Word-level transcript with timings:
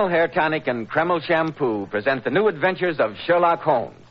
Kreml 0.00 0.10
Hair 0.10 0.28
Tonic 0.28 0.66
and 0.66 0.88
Kreml 0.88 1.20
Shampoo 1.22 1.86
present 1.90 2.24
the 2.24 2.30
new 2.30 2.48
adventures 2.48 2.98
of 2.98 3.14
Sherlock 3.26 3.60
Holmes, 3.60 4.02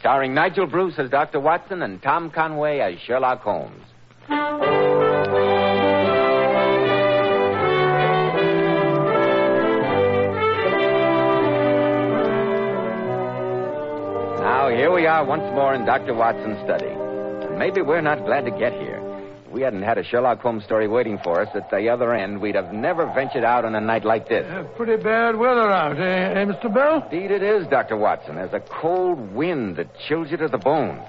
starring 0.00 0.32
Nigel 0.32 0.66
Bruce 0.66 0.94
as 0.96 1.10
Dr. 1.10 1.38
Watson 1.38 1.82
and 1.82 2.00
Tom 2.00 2.30
Conway 2.30 2.78
as 2.78 2.98
Sherlock 3.00 3.42
Holmes. 3.42 3.84
Now, 14.40 14.70
here 14.70 14.90
we 14.94 15.06
are 15.06 15.26
once 15.26 15.42
more 15.54 15.74
in 15.74 15.84
Dr. 15.84 16.14
Watson's 16.14 16.64
study. 16.64 16.88
And 16.88 17.58
maybe 17.58 17.82
we're 17.82 18.00
not 18.00 18.24
glad 18.24 18.46
to 18.46 18.50
get 18.50 18.72
here. 18.72 18.93
If 19.54 19.58
we 19.58 19.62
hadn't 19.62 19.82
had 19.82 19.98
a 19.98 20.02
Sherlock 20.02 20.40
Holmes 20.40 20.64
story 20.64 20.88
waiting 20.88 21.16
for 21.22 21.40
us 21.40 21.48
at 21.54 21.70
the 21.70 21.88
other 21.88 22.12
end, 22.12 22.40
we'd 22.40 22.56
have 22.56 22.72
never 22.72 23.06
ventured 23.14 23.44
out 23.44 23.64
on 23.64 23.76
a 23.76 23.80
night 23.80 24.04
like 24.04 24.28
this. 24.28 24.44
Uh, 24.50 24.64
pretty 24.74 25.00
bad 25.00 25.36
weather 25.36 25.70
out, 25.70 25.96
eh, 25.96 26.40
eh, 26.40 26.44
Mr. 26.44 26.74
Bell? 26.74 27.06
Indeed 27.08 27.30
it 27.30 27.40
is, 27.40 27.64
Dr. 27.68 27.96
Watson. 27.96 28.34
There's 28.34 28.52
a 28.52 28.58
cold 28.58 29.32
wind 29.32 29.76
that 29.76 29.86
chills 30.08 30.28
you 30.28 30.36
to 30.38 30.48
the 30.48 30.58
bone. 30.58 31.00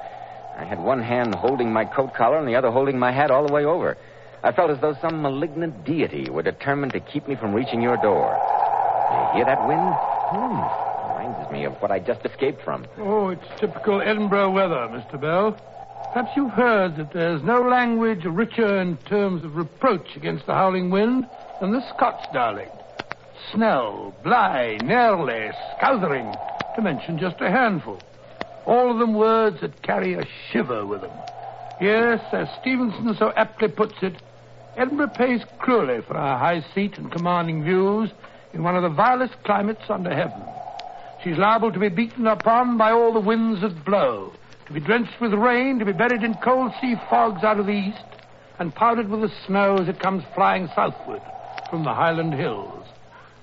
I 0.60 0.64
had 0.64 0.78
one 0.80 1.02
hand 1.02 1.34
holding 1.34 1.74
my 1.74 1.86
coat 1.86 2.14
collar 2.14 2.38
and 2.38 2.48
the 2.48 2.54
other 2.54 2.70
holding 2.70 3.00
my 3.00 3.12
hat 3.12 3.32
all 3.32 3.48
the 3.48 3.52
way 3.52 3.66
over. 3.66 3.98
I 4.44 4.52
felt 4.52 4.70
as 4.70 4.80
though 4.80 4.96
some 5.02 5.24
malignant 5.24 5.84
deity 5.84 6.30
were 6.30 6.44
determined 6.44 6.94
to 6.94 7.00
keep 7.00 7.28
me 7.28 7.36
from 7.36 7.52
reaching 7.52 7.82
your 7.82 7.98
door. 7.98 8.30
You 9.34 9.38
hear 9.38 9.46
that 9.46 9.68
wind? 9.68 9.92
Hmm. 10.30 11.18
Reminds 11.18 11.52
me 11.52 11.66
of 11.66 11.74
what 11.82 11.90
I 11.90 11.98
just 11.98 12.24
escaped 12.24 12.62
from. 12.62 12.86
Oh, 13.00 13.30
it's 13.30 13.60
typical 13.60 14.04
Edinburgh 14.04 14.52
weather, 14.52 14.88
Mr. 14.92 15.20
Bell. 15.20 15.58
Perhaps 16.16 16.38
you've 16.38 16.52
heard 16.52 16.96
that 16.96 17.12
there's 17.12 17.44
no 17.44 17.60
language 17.60 18.24
richer 18.24 18.80
in 18.80 18.96
terms 18.96 19.44
of 19.44 19.58
reproach 19.58 20.16
against 20.16 20.46
the 20.46 20.54
howling 20.54 20.90
wind 20.90 21.28
than 21.60 21.74
the 21.74 21.86
Scots 21.90 22.26
dialect. 22.32 22.72
Snell, 23.52 24.16
Blae, 24.24 24.78
Nirly, 24.82 25.52
Scouthering, 25.76 26.34
to 26.78 26.82
mention 26.82 27.20
just 27.20 27.42
a 27.42 27.52
handful. 27.52 28.00
All 28.66 28.90
of 28.90 28.98
them 28.98 29.14
words 29.14 29.60
that 29.60 29.82
carry 29.82 30.14
a 30.14 30.26
shiver 30.50 30.86
with 30.86 31.02
them. 31.02 31.12
Yes, 31.82 32.22
as 32.32 32.48
Stevenson 32.62 33.14
so 33.20 33.34
aptly 33.36 33.68
puts 33.68 33.96
it, 34.02 34.16
Edinburgh 34.78 35.12
pays 35.18 35.42
cruelly 35.60 36.00
for 36.08 36.16
our 36.16 36.40
high 36.40 36.64
seat 36.74 36.98
and 36.98 37.12
commanding 37.12 37.66
views 37.66 38.10
in 38.54 38.64
one 38.64 38.78
of 38.78 38.84
the 38.84 38.96
vilest 38.96 39.36
climates 39.44 39.90
under 39.90 40.16
heaven. 40.16 40.42
She's 41.26 41.38
liable 41.38 41.74
to 41.74 41.80
be 41.80 41.90
beaten 41.90 42.26
upon 42.26 42.78
by 42.78 42.92
all 42.92 43.12
the 43.12 43.20
winds 43.20 43.60
that 43.60 43.84
blow, 43.84 44.32
to 44.68 44.74
be 44.74 44.80
drenched 44.80 45.20
with 45.22 45.34
rain, 45.34 45.80
to 45.80 45.86
be 45.86 45.94
buried 45.94 46.24
in 46.24 46.34
cold 46.36 46.72
sea 46.82 46.96
fogs 47.10 47.44
out 47.44 47.60
of 47.60 47.66
the 47.66 47.72
east, 47.72 48.04
and 48.60 48.74
powdered 48.74 49.10
with 49.10 49.22
the 49.22 49.32
snow 49.46 49.78
as 49.78 49.88
it 49.88 50.00
comes 50.00 50.24
flying 50.34 50.68
southward 50.76 51.22
from 51.70 51.84
the 51.84 51.94
highland 51.94 52.34
hills. 52.34 52.86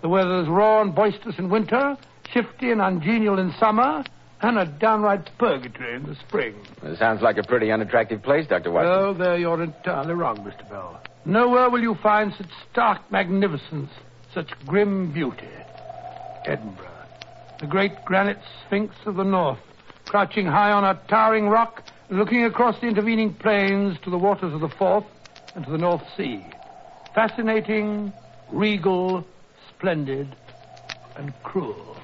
The 0.00 0.08
weather's 0.08 0.48
raw 0.48 0.80
and 0.80 0.94
boisterous 0.94 1.38
in 1.38 1.48
winter, 1.48 1.96
shifty 2.32 2.70
and 2.70 2.80
ungenial 2.80 3.38
in 3.38 3.52
summer, 3.58 4.04
and 4.40 4.58
a 4.58 4.66
downright 4.66 5.30
purgatory 5.38 5.94
in 5.94 6.02
the 6.04 6.16
spring. 6.16 6.56
It 6.82 6.98
sounds 6.98 7.22
like 7.22 7.38
a 7.38 7.44
pretty 7.44 7.70
unattractive 7.70 8.22
place, 8.22 8.46
Dr. 8.48 8.72
Watson. 8.72 8.92
Oh, 8.92 9.14
there 9.14 9.38
you're 9.38 9.62
entirely 9.62 10.14
wrong, 10.14 10.38
Mr. 10.38 10.68
Bell. 10.68 11.00
Nowhere 11.24 11.70
will 11.70 11.80
you 11.80 11.94
find 12.02 12.32
such 12.36 12.48
stark 12.70 13.00
magnificence, 13.12 13.90
such 14.34 14.50
grim 14.66 15.12
beauty. 15.12 15.48
Edinburgh, 16.44 16.88
the 17.60 17.68
great 17.68 18.04
granite 18.04 18.40
sphinx 18.66 18.96
of 19.06 19.14
the 19.14 19.22
north, 19.22 19.60
crouching 20.06 20.46
high 20.46 20.72
on 20.72 20.84
a 20.84 21.00
towering 21.08 21.48
rock, 21.48 21.82
looking 22.10 22.44
across 22.44 22.78
the 22.80 22.86
intervening 22.86 23.34
plains 23.34 23.98
to 24.04 24.10
the 24.10 24.18
waters 24.18 24.52
of 24.52 24.60
the 24.60 24.68
Forth 24.68 25.04
and 25.54 25.64
to 25.64 25.70
the 25.70 25.78
North 25.78 26.02
Sea. 26.16 26.44
Fascinating, 27.14 28.12
regal, 28.50 29.26
splendid, 29.68 30.34
and 31.16 31.32
cruel. 31.42 31.96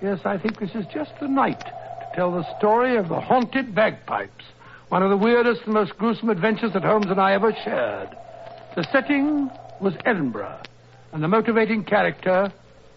Yes, 0.00 0.20
I 0.24 0.38
think 0.38 0.58
this 0.58 0.74
is 0.74 0.84
just 0.92 1.12
the 1.20 1.28
night 1.28 1.60
to 1.60 2.08
tell 2.14 2.32
the 2.32 2.58
story 2.58 2.96
of 2.96 3.08
the 3.08 3.20
haunted 3.20 3.74
bagpipes, 3.74 4.44
one 4.88 5.02
of 5.02 5.10
the 5.10 5.16
weirdest 5.16 5.62
and 5.64 5.74
most 5.74 5.96
gruesome 5.96 6.28
adventures 6.28 6.72
that 6.72 6.82
Holmes 6.82 7.06
and 7.06 7.20
I 7.20 7.32
ever 7.32 7.52
shared. 7.64 8.08
The 8.74 8.84
setting 8.92 9.50
was 9.80 9.94
Edinburgh, 10.04 10.60
and 11.12 11.22
the 11.22 11.28
motivating 11.28 11.84
character, 11.84 12.52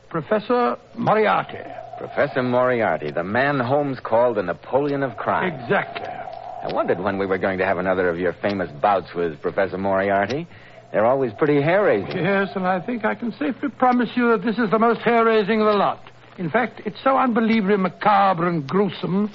Professor 0.10 0.78
Moriarty. 0.96 1.85
Professor 1.98 2.44
Moriarty, 2.44 3.12
the 3.12 3.24
man 3.24 3.60
Holmes 3.60 4.00
called 4.04 4.38
the 4.38 4.44
Napoleon 4.44 5.02
of 5.02 5.16
crime. 5.16 5.54
Exactly. 5.54 6.08
I 6.08 6.74
wondered 6.74 7.00
when 7.00 7.18
we 7.18 7.26
were 7.26 7.38
going 7.38 7.58
to 7.60 7.66
have 7.66 7.78
another 7.78 8.10
of 8.10 8.20
your 8.20 8.34
famous 8.34 8.70
bouts 8.82 9.14
with 9.16 9.42
Professor 9.42 9.78
Moriarty. 9.78 10.48
They're 10.92 11.06
always 11.06 11.32
pretty 11.38 11.62
hair-raising. 11.62 12.18
Yes, 12.18 12.50
and 12.56 12.66
I 12.68 12.80
think 12.86 13.06
I 13.06 13.16
can 13.16 13.32
safely 13.34 13.70
promise 13.70 14.10
you 14.16 14.32
that 14.32 14.44
this 14.44 14.58
is 14.58 14.70
the 14.72 14.80
most 14.80 15.02
hair-raising 15.02 15.62
of 15.62 15.68
the 15.68 15.74
lot. 15.74 16.04
In 16.38 16.50
fact, 16.50 16.82
it's 16.86 17.02
so 17.04 17.18
unbelievably 17.18 17.78
macabre 17.78 18.48
and 18.48 18.68
gruesome 18.68 19.32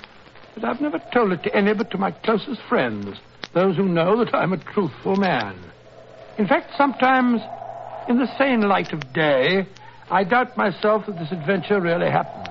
that 0.54 0.64
I've 0.64 0.80
never 0.80 1.00
told 1.14 1.32
it 1.32 1.42
to 1.44 1.54
any 1.54 1.72
but 1.72 1.90
to 1.92 1.98
my 1.98 2.10
closest 2.10 2.60
friends, 2.68 3.16
those 3.54 3.76
who 3.76 3.88
know 3.88 4.22
that 4.22 4.34
I'm 4.34 4.52
a 4.52 4.58
truthful 4.58 5.16
man. 5.16 5.58
In 6.36 6.46
fact, 6.46 6.72
sometimes, 6.76 7.40
in 8.08 8.18
the 8.18 8.28
sane 8.36 8.62
light 8.62 8.92
of 8.92 9.12
day, 9.12 9.66
I 10.10 10.24
doubt 10.24 10.56
myself 10.56 11.06
that 11.06 11.18
this 11.18 11.30
adventure 11.30 11.80
really 11.80 12.10
happened. 12.10 12.48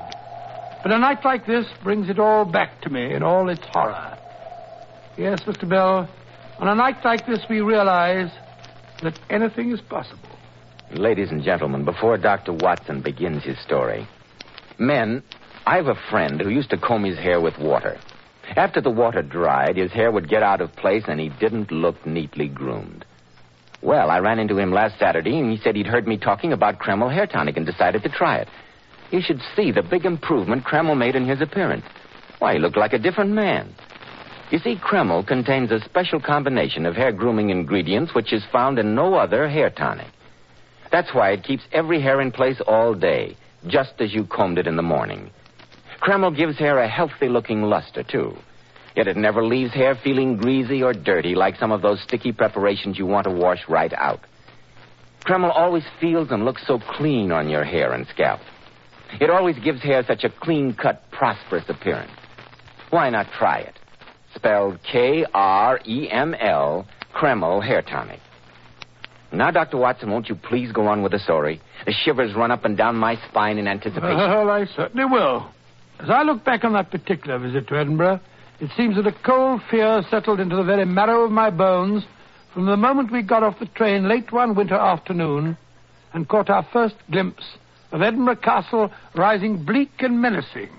But 0.82 0.94
a 0.94 0.98
night 0.98 1.26
like 1.26 1.46
this 1.46 1.66
brings 1.84 2.10
it 2.10 2.18
all 2.18 2.46
back 2.46 2.82
to 2.82 2.90
me 2.90 3.14
in 3.14 3.22
all 3.22 3.50
its 3.50 3.66
horror. 3.74 4.18
Yes, 5.18 5.42
Mr. 5.42 5.68
Bell, 5.68 6.10
on 6.60 6.68
a 6.70 6.76
night 6.76 7.04
like 7.04 7.28
this, 7.28 7.40
we 7.50 7.60
realize 7.60 8.32
that 9.04 9.20
anything 9.30 9.72
is 9.72 9.82
possible. 9.82 10.30
Ladies 10.92 11.32
and 11.32 11.44
gentlemen, 11.44 11.84
before 11.84 12.18
Dr. 12.18 12.54
Watson 12.54 13.02
begins 13.02 13.44
his 13.44 13.60
story, 13.60 14.08
men, 14.78 15.22
I 15.66 15.76
have 15.76 15.88
a 15.88 16.00
friend 16.10 16.40
who 16.40 16.50
used 16.50 16.70
to 16.70 16.78
comb 16.78 17.04
his 17.04 17.18
hair 17.18 17.42
with 17.42 17.60
water. 17.60 18.00
After 18.56 18.80
the 18.80 18.90
water 18.90 19.22
dried, 19.22 19.76
his 19.76 19.92
hair 19.92 20.12
would 20.12 20.30
get 20.30 20.44
out 20.44 20.62
of 20.62 20.76
place 20.78 21.04
and 21.08 21.20
he 21.20 21.30
didn't 21.30 21.72
look 21.72 22.06
neatly 22.06 22.48
groomed. 22.48 23.06
Well, 23.82 24.10
I 24.12 24.20
ran 24.20 24.40
into 24.40 24.58
him 24.58 24.72
last 24.72 25.00
Saturday 25.00 25.40
and 25.40 25.52
he 25.52 25.58
said 25.58 25.76
he'd 25.76 25.88
heard 25.88 26.08
me 26.08 26.18
talking 26.18 26.52
about 26.52 26.80
Kreml 26.80 27.14
hair 27.14 27.28
tonic 27.28 27.58
and 27.58 27.66
decided 27.66 28.04
to 28.04 28.10
try 28.10 28.38
it. 28.38 28.48
You 29.12 29.22
should 29.22 29.42
see 29.56 29.72
the 29.72 29.82
big 29.82 30.06
improvement 30.06 30.66
Kreml 30.66 30.98
made 30.98 31.16
in 31.16 31.28
his 31.28 31.42
appearance. 31.42 31.86
Why, 32.40 32.54
he 32.54 32.60
looked 32.60 32.78
like 32.78 32.94
a 32.94 33.00
different 33.00 33.32
man. 33.32 33.74
You 34.52 34.60
see, 34.60 34.76
Kreml 34.76 35.26
contains 35.26 35.72
a 35.72 35.80
special 35.82 36.20
combination 36.20 36.86
of 36.86 36.96
hair 36.96 37.12
grooming 37.12 37.50
ingredients 37.52 38.14
which 38.14 38.34
is 38.34 38.44
found 38.52 38.80
in 38.80 38.96
no 38.96 39.16
other 39.16 39.48
hair 39.48 39.70
tonic. 39.70 40.08
That's 40.92 41.14
why 41.14 41.32
it 41.32 41.44
keeps 41.44 41.64
every 41.72 42.02
hair 42.02 42.20
in 42.20 42.32
place 42.32 42.60
all 42.68 42.96
day, 42.96 43.38
just 43.68 43.94
as 44.00 44.14
you 44.14 44.26
combed 44.26 44.58
it 44.58 44.68
in 44.68 44.76
the 44.76 44.82
morning. 44.82 45.30
Kreml 46.02 46.36
gives 46.36 46.58
hair 46.58 46.80
a 46.80 46.88
healthy 46.88 47.30
looking 47.30 47.64
luster, 47.64 48.04
too. 48.04 48.36
Yet 49.00 49.08
it 49.08 49.16
never 49.16 49.46
leaves 49.46 49.74
hair 49.74 49.96
feeling 50.04 50.36
greasy 50.36 50.84
or 50.84 50.92
dirty 50.92 51.34
like 51.34 51.56
some 51.56 51.72
of 51.72 51.82
those 51.82 52.02
sticky 52.02 52.34
preparations 52.34 52.98
you 52.98 53.06
want 53.06 53.24
to 53.24 53.32
wash 53.32 53.60
right 53.70 53.94
out. 53.94 54.20
Kreml 55.26 55.56
always 55.56 55.86
feels 56.02 56.32
and 56.32 56.44
looks 56.44 56.68
so 56.68 56.80
clean 56.98 57.32
on 57.32 57.48
your 57.48 57.64
hair 57.64 57.94
and 57.94 58.06
scalp. 58.08 58.42
It 59.22 59.30
always 59.30 59.58
gives 59.60 59.82
hair 59.82 60.04
such 60.06 60.26
a 60.26 60.30
clean 60.30 60.74
cut, 60.74 61.10
prosperous 61.12 61.64
appearance. 61.70 62.12
Why 62.90 63.10
not 63.10 63.28
try 63.38 63.60
it? 63.60 63.80
Spelled 64.36 64.80
K 64.84 65.26
R 65.34 65.80
E 65.88 66.10
M 66.12 66.36
L, 66.38 66.86
Kreml 67.16 67.66
Hair 67.66 67.84
Tonic. 67.84 68.20
Now, 69.32 69.50
Dr. 69.50 69.78
Watson, 69.78 70.12
won't 70.12 70.28
you 70.28 70.36
please 70.36 70.74
go 70.74 70.88
on 70.88 71.04
with 71.04 71.14
the 71.14 71.20
story? 71.20 71.62
The 71.86 71.94
shivers 72.04 72.36
run 72.36 72.52
up 72.52 72.66
and 72.66 72.76
down 72.76 72.98
my 72.98 73.16
spine 73.30 73.60
in 73.60 73.66
anticipation. 73.66 74.18
Well, 74.18 74.50
I 74.50 74.66
certainly 74.66 75.06
will. 75.06 75.50
As 76.02 76.10
I 76.10 76.24
look 76.24 76.44
back 76.44 76.66
on 76.66 76.74
that 76.74 76.92
particular 76.92 77.40
visit 77.40 77.66
to 77.70 77.78
Edinburgh, 77.78 78.20
it 78.60 78.70
seems 78.76 78.96
that 78.96 79.08
a 79.08 79.16
cold 79.26 79.62
fear 79.72 80.02
settled 80.10 80.40
into 80.40 80.56
the 80.56 80.64
very 80.64 80.86
marrow 80.86 81.24
of 81.24 81.32
my 81.32 81.50
bones 81.50 82.04
from 82.54 82.66
the 82.66 82.76
moment 82.76 83.12
we 83.12 83.22
got 83.22 83.44
off 83.44 83.60
the 83.60 83.66
train 83.68 84.08
late 84.08 84.32
one 84.32 84.56
winter 84.56 84.76
afternoon 84.76 85.58
and 86.14 86.28
caught 86.28 86.50
our 86.50 86.68
first 86.74 86.96
glimpse 87.12 87.44
of 87.92 88.02
Edinburgh 88.02 88.38
Castle 88.38 88.92
rising 89.16 89.64
bleak 89.64 89.92
and 90.00 90.22
menacing 90.22 90.70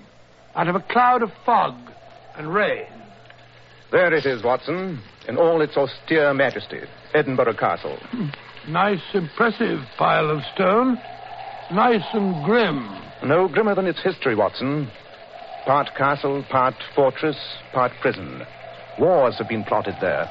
out 0.55 0.67
of 0.67 0.75
a 0.75 0.81
cloud 0.91 1.23
of 1.23 1.31
fog 1.45 1.75
and 2.37 2.53
rain. 2.53 2.85
There 3.91 4.13
it 4.13 4.25
is, 4.25 4.43
Watson, 4.43 5.01
in 5.27 5.37
all 5.37 5.61
its 5.61 5.75
austere 5.75 6.33
majesty. 6.33 6.79
Edinburgh 7.13 7.55
Castle. 7.55 7.97
Hmm. 8.11 8.27
Nice, 8.69 9.01
impressive 9.13 9.79
pile 9.97 10.29
of 10.29 10.41
stone. 10.53 10.97
Nice 11.73 12.05
and 12.13 12.45
grim. 12.45 12.87
No 13.23 13.47
grimmer 13.47 13.75
than 13.75 13.87
its 13.87 14.01
history, 14.03 14.35
Watson. 14.35 14.89
Part 15.65 15.89
castle, 15.95 16.43
part 16.49 16.73
fortress, 16.95 17.37
part 17.73 17.91
prison. 18.01 18.43
Wars 18.99 19.37
have 19.37 19.47
been 19.47 19.63
plotted 19.63 19.95
there. 20.01 20.29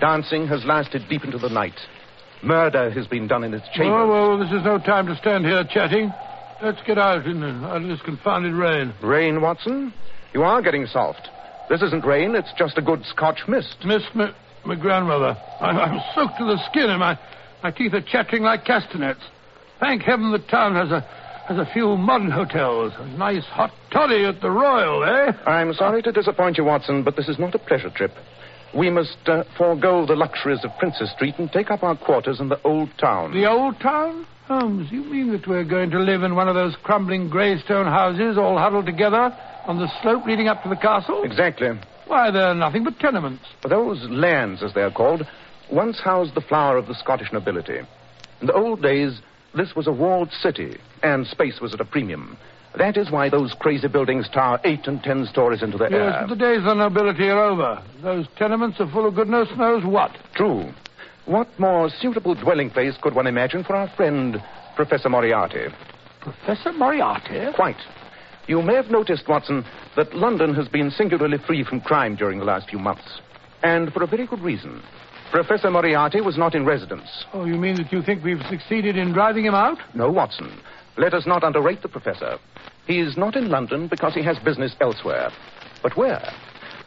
Dancing 0.00 0.46
has 0.48 0.64
lasted 0.64 1.02
deep 1.08 1.24
into 1.24 1.38
the 1.38 1.48
night. 1.48 1.78
Murder 2.42 2.90
has 2.90 3.06
been 3.06 3.28
done 3.28 3.44
in 3.44 3.54
its 3.54 3.66
chambers. 3.68 3.94
Oh, 3.94 4.08
well, 4.08 4.38
this 4.38 4.52
is 4.52 4.64
no 4.64 4.78
time 4.78 5.06
to 5.06 5.16
stand 5.16 5.44
here 5.44 5.64
chatting. 5.70 6.12
Let's 6.62 6.82
get 6.86 6.98
out 6.98 7.26
in 7.26 7.42
out 7.42 7.82
of 7.82 7.88
this 7.88 8.00
confounded 8.02 8.54
rain. 8.54 8.92
Rain, 9.02 9.40
Watson? 9.40 9.94
You 10.34 10.42
are 10.42 10.60
getting 10.62 10.86
soft. 10.86 11.28
This 11.68 11.82
isn't 11.82 12.04
rain, 12.04 12.34
it's 12.34 12.52
just 12.58 12.76
a 12.78 12.82
good 12.82 13.04
Scotch 13.04 13.40
mist. 13.46 13.76
Miss 13.84 14.02
my, 14.14 14.34
my 14.64 14.74
grandmother. 14.74 15.36
I'm, 15.60 15.76
I'm 15.76 16.00
soaked 16.14 16.38
to 16.38 16.44
the 16.44 16.58
skin, 16.70 16.90
and 16.90 16.98
my, 16.98 17.18
my 17.62 17.70
teeth 17.70 17.94
are 17.94 18.02
chattering 18.02 18.42
like 18.42 18.64
castanets. 18.64 19.20
Thank 19.78 20.02
heaven 20.02 20.32
the 20.32 20.38
town 20.38 20.74
has 20.74 20.90
a 20.90 21.06
has 21.46 21.58
a 21.58 21.70
few 21.72 21.96
modern 21.96 22.30
hotels. 22.30 22.92
A 22.98 23.06
nice 23.06 23.44
hot 23.44 23.72
toddy 23.90 24.24
at 24.24 24.40
the 24.40 24.50
Royal, 24.50 25.02
eh? 25.04 25.32
I'm 25.46 25.74
sorry 25.74 26.02
to 26.02 26.12
disappoint 26.12 26.56
you, 26.56 26.64
Watson, 26.64 27.02
but 27.02 27.16
this 27.16 27.28
is 27.28 27.38
not 27.38 27.54
a 27.54 27.58
pleasure 27.58 27.90
trip. 27.90 28.12
We 28.74 28.90
must 28.90 29.18
uh, 29.26 29.44
forego 29.58 30.06
the 30.06 30.14
luxuries 30.14 30.64
of 30.64 30.70
Princes 30.78 31.10
Street 31.12 31.34
and 31.38 31.50
take 31.50 31.70
up 31.70 31.82
our 31.82 31.96
quarters 31.96 32.40
in 32.40 32.48
the 32.48 32.60
old 32.62 32.90
town. 32.98 33.32
The 33.32 33.46
old 33.46 33.78
town? 33.80 34.26
Holmes, 34.46 34.90
you 34.90 35.04
mean 35.04 35.32
that 35.32 35.46
we're 35.46 35.64
going 35.64 35.90
to 35.90 35.98
live 35.98 36.22
in 36.22 36.34
one 36.34 36.48
of 36.48 36.54
those 36.54 36.74
crumbling 36.82 37.28
grey 37.28 37.58
stone 37.60 37.86
houses 37.86 38.38
all 38.38 38.58
huddled 38.58 38.86
together 38.86 39.36
on 39.66 39.78
the 39.78 39.88
slope 40.00 40.24
leading 40.26 40.48
up 40.48 40.62
to 40.62 40.68
the 40.68 40.76
castle? 40.76 41.22
Exactly. 41.22 41.68
Why, 42.06 42.30
they're 42.30 42.54
nothing 42.54 42.84
but 42.84 42.98
tenements. 42.98 43.44
Those 43.68 44.02
lands, 44.08 44.62
as 44.62 44.74
they're 44.74 44.90
called, 44.90 45.22
once 45.70 46.00
housed 46.00 46.34
the 46.34 46.40
flower 46.40 46.76
of 46.76 46.86
the 46.86 46.94
Scottish 46.94 47.32
nobility. 47.32 47.78
In 48.40 48.46
the 48.46 48.54
old 48.54 48.82
days, 48.82 49.20
this 49.54 49.74
was 49.74 49.86
a 49.86 49.92
walled 49.92 50.30
city, 50.32 50.78
and 51.02 51.26
space 51.26 51.60
was 51.60 51.74
at 51.74 51.80
a 51.80 51.84
premium. 51.84 52.36
That 52.78 52.96
is 52.96 53.10
why 53.10 53.28
those 53.28 53.54
crazy 53.60 53.88
buildings 53.88 54.28
tower 54.32 54.58
eight 54.64 54.86
and 54.86 55.02
ten 55.02 55.26
stories 55.26 55.62
into 55.62 55.76
the 55.76 55.88
Yes, 55.90 55.92
air. 55.92 56.24
but 56.26 56.30
the 56.30 56.36
days 56.44 56.60
of 56.66 56.76
nobility 56.78 57.28
are 57.28 57.44
over. 57.44 57.82
Those 58.02 58.26
tenements 58.38 58.80
are 58.80 58.90
full 58.90 59.06
of 59.06 59.14
goodness 59.14 59.48
knows 59.58 59.84
what. 59.84 60.10
True. 60.34 60.72
What 61.26 61.48
more 61.58 61.90
suitable 61.90 62.34
dwelling 62.34 62.70
place 62.70 62.94
could 63.00 63.14
one 63.14 63.26
imagine 63.26 63.62
for 63.62 63.76
our 63.76 63.88
friend, 63.94 64.42
Professor 64.74 65.08
Moriarty? 65.10 65.66
Professor 66.20 66.72
Moriarty? 66.72 67.52
Quite. 67.54 67.76
You 68.48 68.62
may 68.62 68.74
have 68.74 68.90
noticed, 68.90 69.28
Watson, 69.28 69.64
that 69.96 70.14
London 70.16 70.54
has 70.54 70.66
been 70.68 70.90
singularly 70.90 71.38
free 71.46 71.62
from 71.64 71.80
crime 71.80 72.16
during 72.16 72.38
the 72.38 72.44
last 72.44 72.68
few 72.70 72.78
months. 72.78 73.20
And 73.62 73.92
for 73.92 74.02
a 74.02 74.06
very 74.06 74.26
good 74.26 74.40
reason. 74.40 74.82
Professor 75.32 75.70
Moriarty 75.70 76.20
was 76.20 76.36
not 76.36 76.54
in 76.54 76.66
residence. 76.66 77.24
Oh, 77.32 77.46
you 77.46 77.54
mean 77.54 77.76
that 77.76 77.90
you 77.90 78.02
think 78.02 78.22
we've 78.22 78.44
succeeded 78.50 78.98
in 78.98 79.14
driving 79.14 79.46
him 79.46 79.54
out? 79.54 79.78
No, 79.94 80.10
Watson. 80.10 80.60
Let 80.98 81.14
us 81.14 81.26
not 81.26 81.42
underrate 81.42 81.80
the 81.80 81.88
professor. 81.88 82.38
He 82.86 83.00
is 83.00 83.16
not 83.16 83.34
in 83.34 83.48
London 83.48 83.88
because 83.88 84.12
he 84.12 84.22
has 84.24 84.38
business 84.40 84.76
elsewhere. 84.78 85.30
But 85.82 85.96
where? 85.96 86.22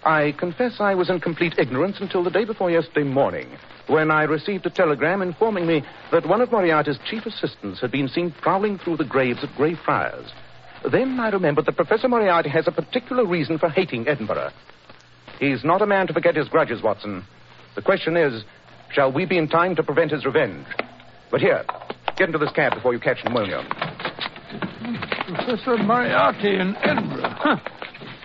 I 0.03 0.35
confess 0.37 0.73
I 0.79 0.93
was 0.93 1.09
in 1.09 1.21
complete 1.21 1.55
ignorance 1.57 1.97
until 1.99 2.23
the 2.23 2.29
day 2.29 2.45
before 2.45 2.69
yesterday 2.69 3.03
morning, 3.03 3.49
when 3.87 4.11
I 4.11 4.23
received 4.25 4.67
a 4.67 4.69
telegram 4.69 5.23
informing 5.23 5.65
me 5.65 5.83
that 6.11 6.27
one 6.27 6.41
of 6.41 6.51
Moriarty's 6.51 6.99
chief 7.09 7.25
assistants 7.25 7.81
had 7.81 7.91
been 7.91 8.07
seen 8.07 8.29
prowling 8.43 8.77
through 8.77 8.97
the 8.97 9.05
graves 9.05 9.43
at 9.43 9.55
Greyfriars. 9.55 10.31
Then 10.91 11.19
I 11.19 11.29
remembered 11.29 11.65
that 11.65 11.77
Professor 11.77 12.07
Moriarty 12.07 12.49
has 12.49 12.67
a 12.67 12.71
particular 12.71 13.25
reason 13.25 13.57
for 13.57 13.69
hating 13.69 14.07
Edinburgh. 14.07 14.51
He's 15.39 15.63
not 15.63 15.81
a 15.81 15.87
man 15.87 16.05
to 16.05 16.13
forget 16.13 16.35
his 16.35 16.47
grudges, 16.47 16.83
Watson. 16.83 17.25
The 17.75 17.81
question 17.81 18.15
is, 18.17 18.43
shall 18.91 19.11
we 19.11 19.25
be 19.25 19.37
in 19.37 19.47
time 19.47 19.75
to 19.75 19.83
prevent 19.83 20.11
his 20.11 20.25
revenge? 20.25 20.65
But 21.29 21.41
here, 21.41 21.63
get 22.17 22.29
into 22.29 22.37
this 22.37 22.51
cab 22.51 22.73
before 22.73 22.93
you 22.93 22.99
catch 22.99 23.17
pneumonia. 23.25 23.63
Professor 25.27 25.77
Moriarty 25.77 26.55
in 26.55 26.75
Edinburgh. 26.77 27.33
Huh. 27.37 27.57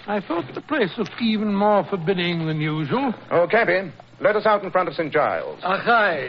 I 0.06 0.20
thought 0.20 0.44
the 0.54 0.60
place 0.60 0.90
looked 0.98 1.20
even 1.20 1.54
more 1.54 1.84
forbidding 1.88 2.46
than 2.46 2.60
usual. 2.60 3.14
Oh, 3.30 3.46
cabby, 3.50 3.92
let 4.20 4.36
us 4.36 4.46
out 4.46 4.62
in 4.62 4.70
front 4.70 4.88
of 4.88 4.94
St. 4.94 5.12
Giles. 5.12 5.60
Aye. 5.62 6.28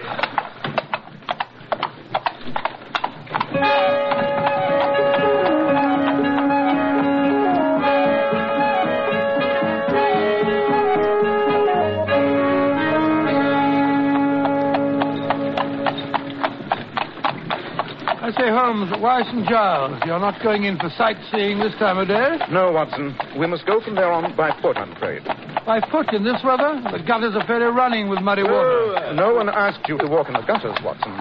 I 18.71 18.73
say, 18.73 18.89
Holmes, 18.89 19.01
why 19.01 19.23
St. 19.23 19.47
Giles? 19.47 20.01
You're 20.05 20.19
not 20.19 20.41
going 20.41 20.63
in 20.63 20.77
for 20.77 20.89
sightseeing 20.97 21.59
this 21.59 21.73
time 21.79 21.97
of 21.97 22.07
day? 22.07 22.37
No, 22.51 22.71
Watson. 22.71 23.17
We 23.37 23.47
must 23.47 23.65
go 23.65 23.81
from 23.81 23.95
there 23.95 24.11
on 24.11 24.35
by 24.35 24.51
foot, 24.61 24.77
I'm 24.77 24.91
afraid. 24.93 25.23
By 25.65 25.81
foot 25.91 26.13
in 26.13 26.23
this 26.23 26.41
weather? 26.43 26.81
The 26.91 27.03
gutters 27.05 27.35
are 27.35 27.45
fairly 27.45 27.65
running 27.65 28.09
with 28.09 28.21
muddy 28.21 28.43
water. 28.43 29.13
No 29.13 29.33
uh, 29.33 29.35
one 29.35 29.49
asked 29.49 29.87
you 29.87 29.97
to 29.97 30.07
walk 30.07 30.27
in 30.27 30.33
the 30.33 30.41
gutters, 30.41 30.77
Watson. 30.83 31.11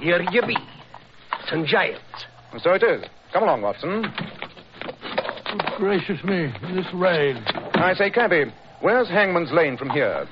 Here 0.00 0.20
you 0.30 0.42
be. 0.42 0.56
St. 1.46 1.66
Giles. 1.66 2.00
So 2.58 2.72
it 2.72 2.82
is. 2.82 3.04
Come 3.32 3.44
along, 3.44 3.62
Watson. 3.62 4.02
Good 4.02 5.62
gracious 5.78 6.22
me, 6.24 6.52
this 6.74 6.86
rain. 6.94 7.36
I 7.74 7.94
say, 7.94 8.10
cabby, 8.10 8.52
where's 8.80 9.08
Hangman's 9.08 9.52
Lane 9.52 9.76
from 9.76 9.90
here? 9.90 10.26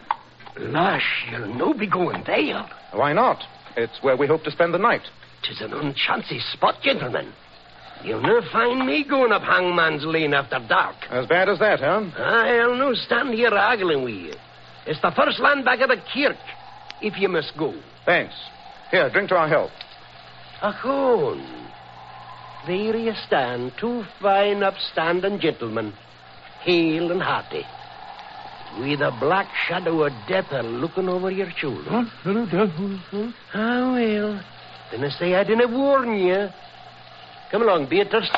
Lush, 0.58 1.26
you'll 1.31 1.54
no 1.54 1.75
be 1.75 1.86
going 1.86 2.22
there. 2.26 2.69
Why 2.92 3.12
not? 3.12 3.42
It's 3.76 4.02
where 4.02 4.16
we 4.16 4.26
hope 4.26 4.44
to 4.44 4.50
spend 4.50 4.72
the 4.72 4.78
night. 4.78 5.02
Tis 5.46 5.61
an 5.61 5.73
unchancy 5.73 6.41
spot, 6.52 6.76
gentlemen. 6.82 7.32
You'll 8.02 8.23
no 8.23 8.41
find 8.52 8.87
me 8.87 9.05
going 9.08 9.32
up 9.32 9.43
Hangman's 9.43 10.05
Lane 10.05 10.35
after 10.35 10.58
dark. 10.69 10.96
As 11.11 11.26
bad 11.26 11.49
as 11.49 11.58
that, 11.58 11.81
huh? 11.81 12.02
I'll 12.19 12.76
no 12.76 12.94
stand 12.94 13.35
here 13.35 13.49
arguing 13.50 14.05
with 14.05 14.14
you. 14.14 14.35
It's 14.87 15.00
the 15.00 15.12
first 15.17 15.41
land 15.41 15.64
back 15.64 15.81
of 15.81 15.88
the 15.88 15.96
kirk, 16.12 16.37
if 17.00 17.19
you 17.19 17.29
must 17.29 17.56
go. 17.58 17.75
Thanks. 18.05 18.35
Here, 18.91 19.08
drink 19.11 19.31
to 19.31 19.37
our 19.37 19.49
health. 19.49 19.70
Achone. 20.62 21.70
There 22.67 22.96
you 22.96 23.12
stand, 23.26 23.73
two 23.79 24.05
fine, 24.23 24.62
upstanding 24.62 25.38
gentlemen, 25.38 25.93
hale 26.63 27.10
and 27.13 27.22
hearty, 27.22 27.63
with 28.81 29.01
a 29.01 29.15
black 29.20 29.48
shadow 29.69 30.05
of 30.05 30.13
death 30.29 30.46
a 30.51 30.63
looking 30.63 31.08
over 31.08 31.31
your 31.31 31.51
shoulder. 31.58 31.91
What? 31.91 32.06
Hello, 32.22 32.46
Death. 32.46 32.74
Hello. 33.10 33.32
Ah, 33.53 33.93
well. 33.93 34.44
Then 34.91 35.05
I 35.05 35.08
say 35.10 35.34
I 35.34 35.44
didn't 35.44 35.72
warn 35.72 36.17
you. 36.17 36.48
Come 37.50 37.62
along, 37.62 37.88
Beatrice. 37.88 38.31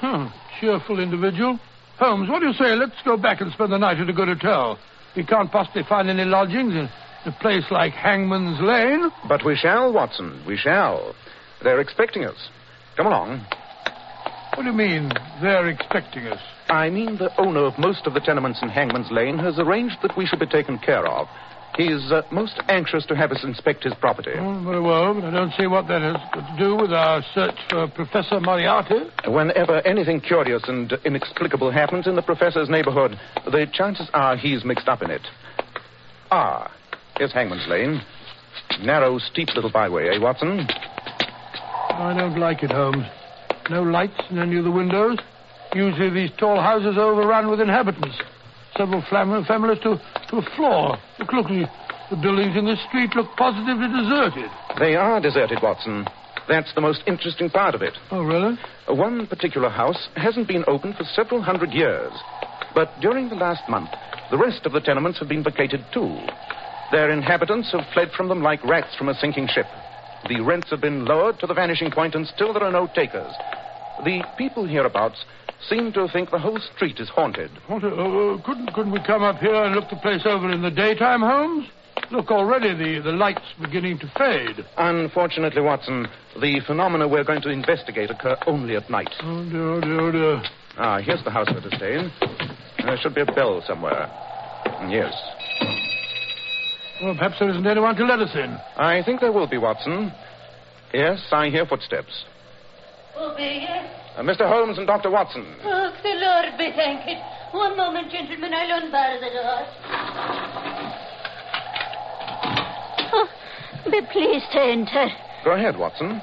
Hmm, 0.00 0.26
cheerful 0.60 1.00
individual. 1.00 1.58
Holmes, 1.98 2.28
what 2.28 2.40
do 2.40 2.46
you 2.46 2.52
say? 2.54 2.74
Let's 2.74 3.00
go 3.04 3.16
back 3.16 3.40
and 3.40 3.52
spend 3.52 3.72
the 3.72 3.78
night 3.78 3.98
at 3.98 4.08
a 4.08 4.12
good 4.12 4.28
hotel. 4.28 4.78
We 5.16 5.24
can't 5.24 5.50
possibly 5.50 5.82
find 5.88 6.08
any 6.08 6.24
lodgings 6.24 6.74
in 6.74 6.88
a 7.26 7.32
place 7.40 7.64
like 7.70 7.92
Hangman's 7.92 8.60
Lane. 8.60 9.10
But 9.28 9.44
we 9.44 9.54
shall, 9.56 9.92
Watson. 9.92 10.42
We 10.46 10.56
shall. 10.56 11.14
They're 11.62 11.80
expecting 11.80 12.24
us. 12.24 12.48
Come 12.96 13.06
along. 13.06 13.46
What 14.54 14.64
do 14.64 14.70
you 14.70 14.76
mean, 14.76 15.12
they're 15.40 15.68
expecting 15.68 16.26
us? 16.26 16.40
I 16.68 16.90
mean, 16.90 17.18
the 17.18 17.30
owner 17.40 17.64
of 17.64 17.78
most 17.78 18.06
of 18.06 18.14
the 18.14 18.20
tenements 18.20 18.60
in 18.62 18.68
Hangman's 18.68 19.10
Lane 19.10 19.38
has 19.38 19.58
arranged 19.58 19.96
that 20.02 20.16
we 20.16 20.26
should 20.26 20.40
be 20.40 20.46
taken 20.46 20.78
care 20.78 21.06
of. 21.06 21.28
He's 21.76 22.12
uh, 22.12 22.22
most 22.30 22.60
anxious 22.68 23.06
to 23.06 23.16
have 23.16 23.32
us 23.32 23.42
inspect 23.44 23.84
his 23.84 23.94
property. 23.94 24.32
Oh, 24.36 24.62
very 24.62 24.80
well, 24.80 25.14
but 25.14 25.24
I 25.24 25.30
don't 25.30 25.52
see 25.54 25.66
what 25.66 25.88
that 25.88 26.02
has 26.02 26.16
to 26.34 26.56
do 26.58 26.76
with 26.76 26.92
our 26.92 27.22
search 27.34 27.56
for 27.70 27.88
Professor 27.88 28.40
Moriarty. 28.40 29.08
Whenever 29.26 29.80
anything 29.86 30.20
curious 30.20 30.62
and 30.68 30.92
inexplicable 31.04 31.70
happens 31.70 32.06
in 32.06 32.14
the 32.14 32.22
professor's 32.22 32.68
neighborhood, 32.68 33.18
the 33.46 33.66
chances 33.72 34.08
are 34.12 34.36
he's 34.36 34.64
mixed 34.66 34.86
up 34.86 35.00
in 35.02 35.10
it. 35.10 35.22
Ah, 36.30 36.70
here's 37.16 37.32
Hangman's 37.32 37.66
Lane. 37.66 38.02
Narrow, 38.82 39.18
steep 39.18 39.48
little 39.54 39.72
byway, 39.72 40.14
eh, 40.14 40.18
Watson? 40.18 40.66
I 41.90 42.14
don't 42.16 42.38
like 42.38 42.62
it, 42.62 42.70
Holmes. 42.70 43.06
No 43.70 43.82
lights 43.82 44.20
in 44.30 44.38
any 44.38 44.56
of 44.58 44.64
the 44.64 44.70
windows. 44.70 45.18
Usually 45.74 46.10
these 46.10 46.30
tall 46.38 46.60
houses 46.60 46.96
are 46.96 47.12
overrun 47.12 47.50
with 47.50 47.60
inhabitants. 47.60 48.16
Several 48.76 49.02
flam- 49.08 49.44
families 49.44 49.78
to, 49.82 50.00
to 50.30 50.36
a 50.36 50.42
floor. 50.56 50.96
Look, 51.18 51.32
look, 51.32 51.46
the, 51.48 51.64
the 52.10 52.16
buildings 52.16 52.56
in 52.56 52.66
this 52.66 52.82
street 52.88 53.14
look 53.16 53.28
positively 53.36 53.88
deserted. 53.88 54.50
They 54.78 54.96
are 54.96 55.20
deserted, 55.20 55.58
Watson. 55.62 56.06
That's 56.48 56.74
the 56.74 56.80
most 56.80 57.02
interesting 57.06 57.50
part 57.50 57.74
of 57.74 57.82
it. 57.82 57.94
Oh, 58.10 58.22
really? 58.22 58.58
Uh, 58.88 58.94
one 58.94 59.26
particular 59.26 59.68
house 59.68 60.08
hasn't 60.16 60.48
been 60.48 60.64
open 60.66 60.92
for 60.92 61.04
several 61.04 61.42
hundred 61.42 61.72
years. 61.72 62.12
But 62.74 62.90
during 63.00 63.28
the 63.28 63.36
last 63.36 63.68
month, 63.68 63.90
the 64.30 64.38
rest 64.38 64.64
of 64.66 64.72
the 64.72 64.80
tenements 64.80 65.18
have 65.20 65.28
been 65.28 65.44
vacated 65.44 65.84
too. 65.92 66.18
Their 66.90 67.10
inhabitants 67.10 67.70
have 67.72 67.86
fled 67.94 68.10
from 68.16 68.28
them 68.28 68.42
like 68.42 68.64
rats 68.64 68.94
from 68.96 69.08
a 69.08 69.14
sinking 69.14 69.48
ship. 69.48 69.66
The 70.28 70.40
rents 70.40 70.70
have 70.70 70.80
been 70.80 71.04
lowered 71.04 71.38
to 71.40 71.46
the 71.46 71.54
vanishing 71.54 71.90
point, 71.90 72.14
and 72.14 72.26
still 72.26 72.52
there 72.52 72.64
are 72.64 72.72
no 72.72 72.86
takers. 72.94 73.32
The 74.04 74.22
people 74.36 74.66
hereabouts 74.66 75.24
seem 75.68 75.92
to 75.92 76.08
think 76.12 76.30
the 76.30 76.38
whole 76.38 76.58
street 76.74 76.98
is 76.98 77.08
haunted. 77.08 77.50
What, 77.68 77.84
uh, 77.84 77.88
uh, 77.88 78.42
couldn't, 78.44 78.72
couldn't 78.74 78.92
we 78.92 79.00
come 79.06 79.22
up 79.22 79.38
here 79.38 79.54
and 79.54 79.74
look 79.74 79.88
the 79.90 79.96
place 79.96 80.22
over 80.24 80.50
in 80.50 80.62
the 80.62 80.70
daytime, 80.70 81.20
Holmes? 81.20 81.66
Look, 82.10 82.30
already 82.30 82.74
the, 82.74 83.00
the 83.02 83.12
light's 83.12 83.40
beginning 83.60 83.98
to 84.00 84.10
fade. 84.18 84.64
Unfortunately, 84.76 85.62
Watson, 85.62 86.06
the 86.40 86.60
phenomena 86.66 87.06
we're 87.06 87.24
going 87.24 87.42
to 87.42 87.50
investigate 87.50 88.10
occur 88.10 88.36
only 88.46 88.76
at 88.76 88.90
night. 88.90 89.08
Oh, 89.22 89.48
dear, 89.48 89.70
oh, 89.72 89.80
dear, 89.80 90.00
oh, 90.00 90.12
dear. 90.12 90.42
Ah, 90.78 91.00
here's 91.00 91.22
the 91.24 91.30
house 91.30 91.48
we're 91.52 91.60
to 91.60 91.76
stay 91.76 91.94
in. 91.94 92.10
There 92.84 92.96
should 93.00 93.14
be 93.14 93.20
a 93.20 93.26
bell 93.26 93.62
somewhere. 93.66 94.10
Yes. 94.88 95.14
Well, 97.02 97.14
perhaps 97.14 97.36
there 97.38 97.50
isn't 97.50 97.66
anyone 97.66 97.94
to 97.96 98.04
let 98.04 98.20
us 98.20 98.34
in. 98.34 98.56
I 98.76 99.02
think 99.04 99.20
there 99.20 99.32
will 99.32 99.48
be, 99.48 99.58
Watson. 99.58 100.12
Yes, 100.92 101.20
I 101.30 101.48
hear 101.48 101.66
footsteps. 101.66 102.24
Obey 103.16 103.60
you. 103.60 104.18
Uh, 104.18 104.22
Mr. 104.22 104.48
Holmes 104.48 104.78
and 104.78 104.86
Dr. 104.86 105.10
Watson. 105.10 105.44
Oh, 105.64 105.92
the 106.02 106.14
Lord 106.14 106.58
be 106.58 106.70
thanked. 106.76 107.08
One 107.52 107.76
moment, 107.76 108.10
gentlemen. 108.10 108.52
I'll 108.54 108.82
unbar 108.82 109.20
the 109.20 109.30
door. 109.30 109.66
Oh, 113.14 113.28
be 113.90 114.00
pleased 114.12 114.46
to 114.52 114.60
enter. 114.60 115.08
Go 115.44 115.52
ahead, 115.52 115.76
Watson. 115.76 116.20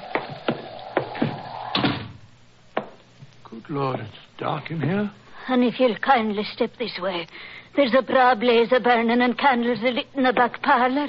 Good 3.44 3.70
Lord, 3.70 4.00
it's 4.00 4.10
dark 4.38 4.70
in 4.70 4.80
here. 4.80 5.10
And 5.48 5.64
if 5.64 5.78
you'll 5.80 5.98
kindly 5.98 6.44
step 6.44 6.70
this 6.78 6.98
way, 7.00 7.26
there's 7.76 7.94
a 7.96 8.02
bra 8.02 8.34
blaze 8.34 8.72
a 8.72 8.80
burning 8.80 9.20
and 9.20 9.36
candles 9.38 9.80
a 9.82 9.90
lit 9.90 10.06
in 10.14 10.24
the 10.24 10.32
back 10.32 10.62
parlour. 10.62 11.08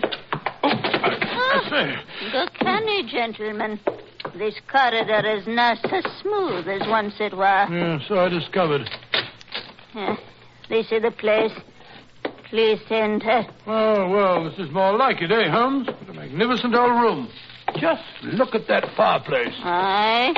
Oh, 0.64 1.62
I 1.64 1.70
say, 1.70 2.32
Go 2.32 2.46
canny, 2.60 3.04
gentlemen. 3.12 3.80
This 4.38 4.56
corridor 4.72 5.28
is 5.38 5.46
not 5.48 5.78
so 5.90 6.02
smooth 6.22 6.68
as 6.68 6.88
once 6.88 7.14
it 7.20 7.36
was. 7.36 7.70
yeah, 7.72 8.00
so 8.08 8.20
I 8.20 8.30
discovered. 8.30 8.90
Yeah, 9.94 10.16
this 10.70 10.92
is 10.92 11.02
the 11.02 11.12
place. 11.12 11.52
Please 12.50 12.80
enter. 12.90 13.46
Oh, 13.68 14.10
well, 14.10 14.44
this 14.50 14.58
is 14.60 14.72
more 14.72 14.98
like 14.98 15.22
it, 15.22 15.32
eh, 15.32 15.50
Holmes? 15.50 15.88
What 15.88 16.10
a 16.10 16.14
magnificent 16.14 16.76
old 16.76 16.92
room. 16.92 17.30
Just 17.78 18.04
look 18.24 18.56
at 18.56 18.68
that 18.68 18.86
fireplace. 18.96 19.54
Aye. 19.64 20.34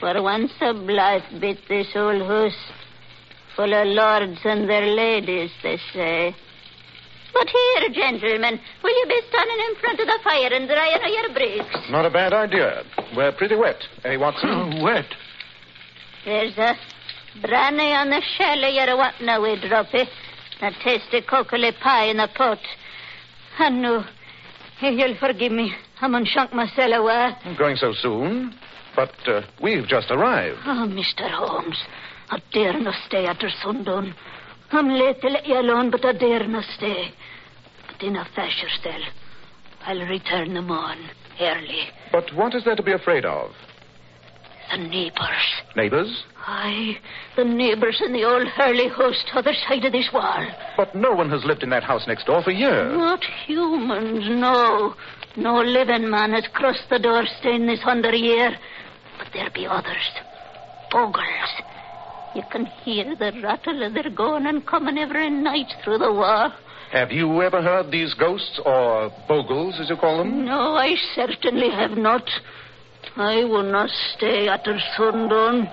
For 0.00 0.22
once 0.22 0.52
a 0.60 0.74
blithe 0.74 1.22
bit, 1.40 1.58
this 1.68 1.88
old 1.94 2.22
house. 2.22 2.56
Full 3.56 3.72
of 3.72 3.86
lords 3.86 4.40
and 4.44 4.68
their 4.68 4.86
ladies, 4.86 5.50
they 5.62 5.78
say. 5.92 6.34
But 7.32 7.48
here, 7.48 7.88
gentlemen, 7.92 8.60
will 8.82 8.96
you 8.96 9.06
be 9.08 9.20
standing 9.28 9.58
in 9.68 9.74
front 9.80 10.00
of 10.00 10.06
the 10.06 10.18
fire 10.22 10.52
and 10.52 10.68
drying 10.68 11.02
of 11.02 11.08
your 11.08 11.32
bricks? 11.32 11.90
Not 11.90 12.04
a 12.04 12.10
bad 12.10 12.32
idea. 12.32 12.84
We're 13.16 13.32
pretty 13.32 13.56
wet, 13.56 13.82
eh, 14.04 14.16
Watson? 14.16 14.50
Oh, 14.50 14.84
wet. 14.84 15.06
There's 16.24 16.56
a 16.58 16.74
brandy 17.40 17.92
on 17.92 18.10
the 18.10 18.22
shell 18.36 18.64
of 18.64 18.74
your 18.74 18.96
what 18.96 19.14
now, 19.20 19.42
we 19.42 19.58
drop 19.66 19.86
it. 19.94 20.08
A 20.60 20.70
tasty 20.84 21.22
cockle 21.22 21.72
pie 21.82 22.04
in 22.04 22.18
the 22.18 22.28
pot. 22.36 22.58
And 23.58 23.82
no, 23.82 24.04
you'll 24.80 25.16
forgive 25.18 25.52
me. 25.52 25.74
I'm 26.00 26.14
on 26.14 26.24
unshunk 26.24 26.52
myself 26.52 26.92
away. 26.94 27.32
Going 27.58 27.76
so 27.76 27.92
soon? 27.92 28.54
But 28.94 29.12
uh, 29.26 29.42
we've 29.62 29.86
just 29.86 30.10
arrived. 30.10 30.58
Oh, 30.66 30.86
Mr. 30.88 31.30
Holmes, 31.30 31.78
I 32.30 32.40
dare 32.52 32.78
not 32.78 32.94
stay 33.06 33.24
after 33.26 33.48
sundown. 33.62 34.14
I'm 34.70 34.88
late 34.88 35.20
to 35.20 35.28
let 35.28 35.46
you 35.46 35.58
alone, 35.58 35.90
but 35.90 36.04
I 36.04 36.12
dare 36.12 36.46
not 36.46 36.64
stay. 36.76 37.12
In 38.02 38.16
a 38.16 38.24
fashion 38.34 38.68
still, 38.80 39.00
I'll 39.86 40.06
return 40.08 40.54
them 40.54 40.70
on 40.72 40.98
early. 41.40 41.84
But 42.10 42.34
what 42.34 42.54
is 42.54 42.64
there 42.64 42.74
to 42.74 42.82
be 42.82 42.92
afraid 42.92 43.24
of? 43.24 43.52
The 44.72 44.78
neighbours. 44.78 45.62
Neighbors? 45.76 46.24
Aye, 46.46 46.98
the 47.36 47.44
neighbours 47.44 48.02
in 48.04 48.12
the 48.12 48.24
old 48.24 48.48
Hurley 48.48 48.88
house 48.88 49.22
other 49.34 49.52
side 49.68 49.84
of 49.84 49.92
this 49.92 50.08
wall. 50.12 50.46
But 50.76 50.94
no 50.96 51.12
one 51.12 51.30
has 51.30 51.44
lived 51.44 51.62
in 51.62 51.70
that 51.70 51.84
house 51.84 52.06
next 52.08 52.26
door 52.26 52.42
for 52.42 52.50
years. 52.50 52.92
Not 52.96 53.22
humans, 53.46 54.24
no. 54.28 54.94
No 55.36 55.60
living 55.60 56.10
man 56.10 56.32
has 56.32 56.46
crossed 56.52 56.88
the 56.90 56.98
doorstone 56.98 57.66
this 57.66 57.80
hundred 57.82 58.14
year. 58.14 58.56
But 59.18 59.28
there 59.32 59.50
be 59.54 59.66
others. 59.66 60.10
Bogles. 60.90 61.62
You 62.34 62.42
can 62.50 62.66
hear 62.66 63.14
the 63.16 63.32
rattle 63.42 63.82
of 63.82 63.94
their 63.94 64.10
going 64.10 64.46
and 64.46 64.66
coming 64.66 64.98
every 64.98 65.28
night 65.30 65.72
through 65.84 65.98
the 65.98 66.12
wall. 66.12 66.52
Have 66.92 67.10
you 67.10 67.42
ever 67.42 67.62
heard 67.62 67.90
these 67.90 68.14
ghosts, 68.14 68.60
or 68.64 69.10
bogles, 69.28 69.78
as 69.80 69.88
you 69.88 69.96
call 69.96 70.18
them? 70.18 70.44
No, 70.44 70.74
I 70.76 70.94
certainly 71.14 71.70
have 71.70 71.92
not. 71.92 72.28
I 73.16 73.44
will 73.44 73.62
not 73.70 73.88
stay 74.16 74.48
after 74.48 74.78
sundown. 74.96 75.64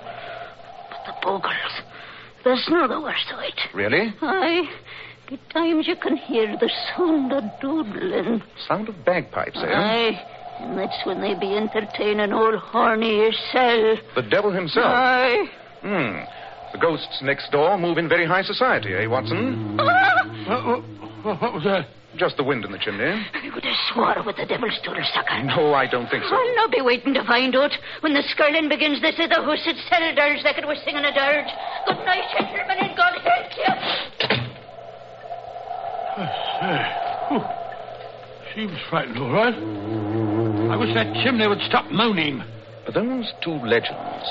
But 0.90 1.06
the 1.06 1.12
bogles, 1.22 1.82
there's 2.44 2.66
no 2.70 2.88
the 2.88 3.00
worst 3.00 3.26
of 3.32 3.40
it. 3.40 3.58
Really? 3.74 4.14
Aye, 4.22 4.62
the 5.30 5.38
times 5.52 5.86
you 5.86 5.96
can 5.96 6.16
hear 6.16 6.56
the 6.58 6.70
sound 6.96 7.32
of 7.32 7.44
doodling. 7.60 8.42
Sound 8.66 8.88
of 8.88 9.04
bagpipes, 9.04 9.58
eh? 9.62 9.66
Aye, 9.66 10.26
and 10.60 10.78
that's 10.78 11.04
when 11.04 11.20
they 11.20 11.34
be 11.34 11.54
entertaining 11.56 12.32
old 12.32 12.56
Horny 12.56 13.16
yourself. 13.16 13.98
The 14.14 14.22
devil 14.22 14.52
himself. 14.52 14.86
Aye. 14.86 15.50
Hmm. 15.82 16.24
The 16.72 16.78
ghosts 16.78 17.20
next 17.22 17.50
door 17.50 17.76
move 17.76 17.98
in 17.98 18.08
very 18.08 18.26
high 18.26 18.42
society, 18.42 18.94
eh, 18.94 19.06
Watson? 19.06 19.78
What, 20.50 20.82
what, 21.22 21.42
what 21.42 21.52
was 21.54 21.64
that? 21.64 21.86
Just 22.16 22.36
the 22.36 22.42
wind 22.42 22.64
in 22.64 22.72
the 22.72 22.78
chimney. 22.78 23.04
I 23.04 23.50
would 23.54 23.62
have 23.62 23.80
swore 23.92 24.16
with 24.26 24.36
the 24.36 24.46
devil's 24.46 24.74
doodle 24.82 25.04
sucker. 25.14 25.44
No, 25.44 25.74
I 25.74 25.86
don't 25.86 26.08
think 26.10 26.24
so. 26.24 26.34
I'll 26.34 26.56
not 26.56 26.72
be 26.72 26.80
waiting 26.80 27.14
to 27.14 27.22
find 27.24 27.54
out. 27.54 27.70
When 28.00 28.14
the 28.14 28.22
skirling 28.34 28.68
begins, 28.68 29.00
this 29.00 29.14
is 29.14 29.28
the 29.28 29.36
house 29.36 29.62
at 29.68 29.76
Selldurge 29.86 30.42
like 30.42 30.58
it 30.58 30.66
was 30.66 30.78
singing 30.84 31.04
a 31.04 31.14
dirge. 31.14 31.46
Good 31.86 32.02
night, 32.04 32.26
gentlemen, 32.34 32.78
and 32.82 32.96
God 32.96 33.14
help 33.22 33.46
you. 33.54 33.72
Say, 36.58 36.82
whew. 37.28 37.44
She 38.54 38.66
was 38.66 38.80
frightened, 38.90 39.18
all 39.18 39.30
right. 39.30 39.54
I 39.54 40.76
wish 40.76 40.92
that 40.94 41.14
chimney 41.22 41.46
would 41.46 41.60
stop 41.68 41.90
moaning. 41.92 42.42
Those 42.92 43.30
two 43.44 43.54
legends, 43.54 44.24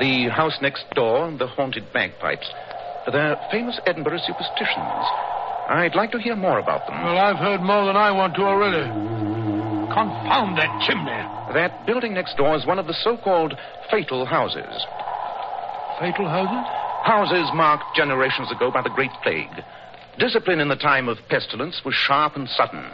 the 0.00 0.28
house 0.28 0.56
next 0.60 0.84
door 0.94 1.28
and 1.28 1.38
the 1.38 1.46
haunted 1.46 1.92
bagpipes, 1.92 2.50
they're 3.12 3.36
famous 3.52 3.78
Edinburgh 3.86 4.20
superstitions. 4.26 5.04
I'd 5.68 5.94
like 5.94 6.10
to 6.12 6.18
hear 6.18 6.34
more 6.34 6.58
about 6.58 6.86
them. 6.86 6.96
Well, 7.04 7.18
I've 7.18 7.36
heard 7.36 7.60
more 7.60 7.86
than 7.86 7.96
I 7.96 8.10
want 8.10 8.34
to 8.34 8.42
already. 8.42 8.82
Confound 9.92 10.58
that 10.58 10.82
chimney. 10.86 11.22
That 11.54 11.86
building 11.86 12.14
next 12.14 12.36
door 12.36 12.56
is 12.56 12.66
one 12.66 12.78
of 12.78 12.86
the 12.86 12.96
so-called 13.04 13.54
fatal 13.90 14.24
houses. 14.24 14.70
Fatal 16.00 16.28
houses? 16.28 16.66
Houses 17.04 17.50
marked 17.54 17.94
generations 17.94 18.50
ago 18.50 18.70
by 18.70 18.82
the 18.82 18.90
Great 18.90 19.12
Plague. 19.22 19.64
Discipline 20.18 20.60
in 20.60 20.68
the 20.68 20.76
time 20.76 21.08
of 21.08 21.18
pestilence 21.28 21.82
was 21.84 21.94
sharp 21.94 22.36
and 22.36 22.48
sudden. 22.48 22.84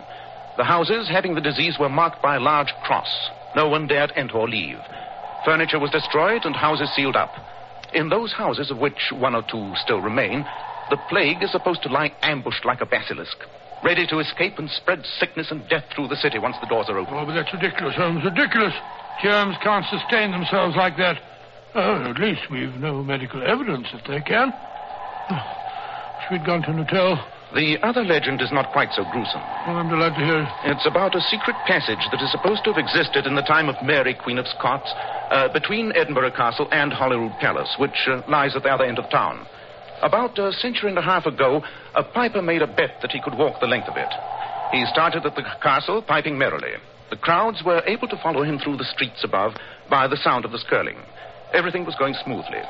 The 0.57 0.65
houses 0.65 1.09
having 1.09 1.35
the 1.35 1.41
disease 1.41 1.77
were 1.79 1.89
marked 1.89 2.23
by 2.23 2.37
a 2.37 2.41
large 2.41 2.73
cross. 2.85 3.09
No 3.55 3.69
one 3.69 3.87
dared 3.87 4.13
enter 4.17 4.37
or 4.37 4.49
leave. 4.49 4.79
Furniture 5.47 5.79
was 5.79 5.93
destroyed 5.93 6.45
and 6.45 6.57
houses 6.57 6.91
sealed 6.97 7.15
up. 7.15 7.31
In 7.95 8.09
those 8.09 8.33
houses, 8.33 8.73
of 8.73 8.79
which 8.79 9.13
one 9.13 9.37
or 9.37 9.45
two 9.49 9.73
still 9.77 10.01
remain, 10.01 10.45
the 10.91 10.99
plague 11.09 11.41
is 11.41 11.53
supposed 11.53 11.85
to 11.85 11.89
lie 11.89 12.13
ambushed 12.23 12.65
like 12.65 12.81
a 12.81 12.87
basilisk, 12.87 13.39
ready 13.85 14.09
to 14.09 14.19
escape 14.19 14.59
and 14.59 14.69
spread 14.69 15.07
sickness 15.21 15.53
and 15.53 15.63
death 15.69 15.85
through 15.95 16.09
the 16.09 16.17
city 16.17 16.41
once 16.41 16.57
the 16.61 16.67
doors 16.67 16.87
are 16.89 16.99
open. 16.99 17.15
Oh, 17.15 17.25
but 17.25 17.35
that's 17.35 17.55
ridiculous, 17.55 17.95
Holmes. 17.95 18.25
Ridiculous. 18.25 18.75
Germs 19.23 19.55
can't 19.63 19.87
sustain 19.87 20.33
themselves 20.33 20.75
like 20.75 20.97
that. 20.97 21.17
Oh, 21.77 22.11
at 22.11 22.19
least 22.19 22.51
we've 22.51 22.75
no 22.75 23.05
medical 23.05 23.41
evidence 23.47 23.87
that 23.93 24.03
they 24.09 24.21
can. 24.23 24.51
Wish 25.31 26.27
we'd 26.33 26.45
gone 26.45 26.63
to 26.63 26.71
an 26.71 26.85
hotel. 26.85 27.25
The 27.57 27.81
other 27.81 28.05
legend 28.05 28.43
is 28.43 28.53
not 28.53 28.71
quite 28.71 28.93
so 28.93 29.01
gruesome. 29.09 29.41
Well, 29.65 29.81
I'm 29.81 29.89
delighted 29.89 30.21
to 30.21 30.25
hear 30.29 30.41
it. 30.45 30.77
It's 30.77 30.85
about 30.85 31.17
a 31.17 31.25
secret 31.33 31.57
passage 31.65 32.05
that 32.13 32.21
is 32.21 32.31
supposed 32.31 32.65
to 32.65 32.73
have 32.75 32.77
existed 32.77 33.25
in 33.25 33.35
the 33.35 33.49
time 33.49 33.71
of 33.71 33.81
Mary, 33.83 34.13
Queen 34.13 34.37
of 34.37 34.45
Scots, 34.47 34.93
uh, 35.33 35.49
between 35.55 35.91
Edinburgh 35.97 36.37
Castle 36.37 36.69
and 36.71 36.93
Holyrood 36.93 37.33
Palace, 37.41 37.75
which 37.81 37.97
uh, 38.13 38.21
lies 38.29 38.55
at 38.57 38.63
the 38.63 38.69
other 38.69 38.85
end 38.85 38.99
of 38.99 39.09
town. 39.09 39.47
About 40.03 40.39
a 40.39 40.53
century 40.53 40.91
and 40.91 40.99
a 40.99 41.03
half 41.03 41.25
ago, 41.25 41.63
a 41.95 42.05
piper 42.05 42.43
made 42.43 42.61
a 42.61 42.67
bet 42.67 43.01
that 43.01 43.11
he 43.11 43.23
could 43.25 43.39
walk 43.39 43.59
the 43.59 43.67
length 43.67 43.89
of 43.89 43.97
it. 43.97 44.13
He 44.71 44.85
started 44.93 45.25
at 45.25 45.35
the 45.35 45.45
castle, 45.63 46.03
piping 46.03 46.37
merrily. 46.37 46.77
The 47.09 47.17
crowds 47.17 47.63
were 47.65 47.81
able 47.87 48.09
to 48.09 48.21
follow 48.23 48.43
him 48.43 48.59
through 48.59 48.77
the 48.77 48.93
streets 48.93 49.25
above 49.25 49.53
by 49.89 50.09
the 50.09 50.21
sound 50.21 50.45
of 50.45 50.53
the 50.53 50.59
skirling. 50.59 50.99
Everything 51.55 51.87
was 51.87 51.97
going 51.99 52.17
smoothly. 52.23 52.61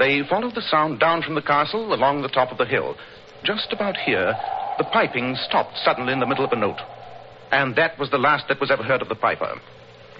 They 0.00 0.22
followed 0.28 0.56
the 0.56 0.66
sound 0.68 0.98
down 0.98 1.22
from 1.22 1.36
the 1.36 1.42
castle 1.42 1.94
along 1.94 2.22
the 2.22 2.34
top 2.34 2.50
of 2.50 2.58
the 2.58 2.66
hill. 2.66 2.96
Just 3.44 3.72
about 3.72 3.96
here, 3.96 4.34
the 4.78 4.84
piping 4.84 5.36
stopped 5.36 5.76
suddenly 5.84 6.14
in 6.14 6.20
the 6.20 6.26
middle 6.26 6.44
of 6.44 6.52
a 6.52 6.56
note. 6.56 6.80
And 7.52 7.76
that 7.76 7.98
was 7.98 8.10
the 8.10 8.18
last 8.18 8.48
that 8.48 8.58
was 8.58 8.70
ever 8.70 8.82
heard 8.82 9.02
of 9.02 9.08
the 9.10 9.14
piper. 9.14 9.60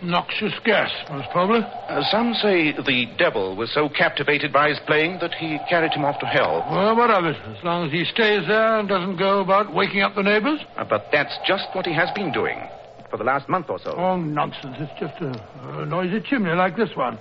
Noxious 0.02 0.52
gas, 0.64 0.90
most 1.10 1.30
probably. 1.30 1.60
Uh, 1.60 2.02
some 2.10 2.34
say 2.34 2.72
the 2.72 3.06
devil 3.16 3.56
was 3.56 3.72
so 3.72 3.88
captivated 3.88 4.52
by 4.52 4.68
his 4.68 4.78
playing 4.86 5.18
that 5.20 5.32
he 5.32 5.58
carried 5.70 5.92
him 5.92 6.04
off 6.04 6.20
to 6.20 6.26
hell. 6.26 6.66
Well, 6.70 6.94
what 6.96 7.10
of 7.10 7.24
it? 7.24 7.36
As 7.46 7.64
long 7.64 7.86
as 7.86 7.92
he 7.92 8.04
stays 8.04 8.46
there 8.46 8.78
and 8.78 8.88
doesn't 8.88 9.16
go 9.16 9.40
about 9.40 9.72
waking 9.72 10.02
up 10.02 10.14
the 10.14 10.22
neighbors. 10.22 10.60
Uh, 10.76 10.84
but 10.84 11.06
that's 11.10 11.34
just 11.46 11.64
what 11.72 11.86
he 11.86 11.94
has 11.94 12.10
been 12.14 12.30
doing 12.30 12.60
for 13.08 13.16
the 13.16 13.24
last 13.24 13.48
month 13.48 13.70
or 13.70 13.78
so. 13.78 13.92
Oh, 13.96 14.16
nonsense. 14.16 14.76
It's 14.78 15.00
just 15.00 15.14
a, 15.22 15.80
a 15.80 15.86
noisy 15.86 16.20
chimney 16.20 16.52
like 16.52 16.76
this 16.76 16.90
one. 16.94 17.18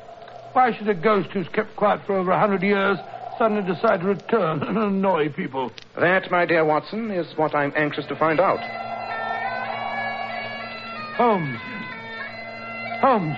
Why 0.52 0.76
should 0.78 0.90
a 0.90 0.94
ghost 0.94 1.30
who's 1.30 1.48
kept 1.50 1.76
quiet 1.78 2.02
for 2.06 2.18
over 2.18 2.32
a 2.32 2.40
hundred 2.40 2.62
years 2.62 2.98
suddenly 3.38 3.64
decide 3.64 4.02
to 4.02 4.08
return 4.08 4.64
and 4.64 4.78
annoy 4.78 5.30
people? 5.30 5.72
That, 6.00 6.30
my 6.32 6.46
dear 6.46 6.66
Watson, 6.66 7.12
is 7.12 7.28
what 7.38 7.56
I'm 7.56 7.74
anxious 7.76 8.06
to 8.08 8.16
find 8.16 8.40
out. 8.40 8.60
Holmes. 11.16 11.60
Holmes. 13.02 13.38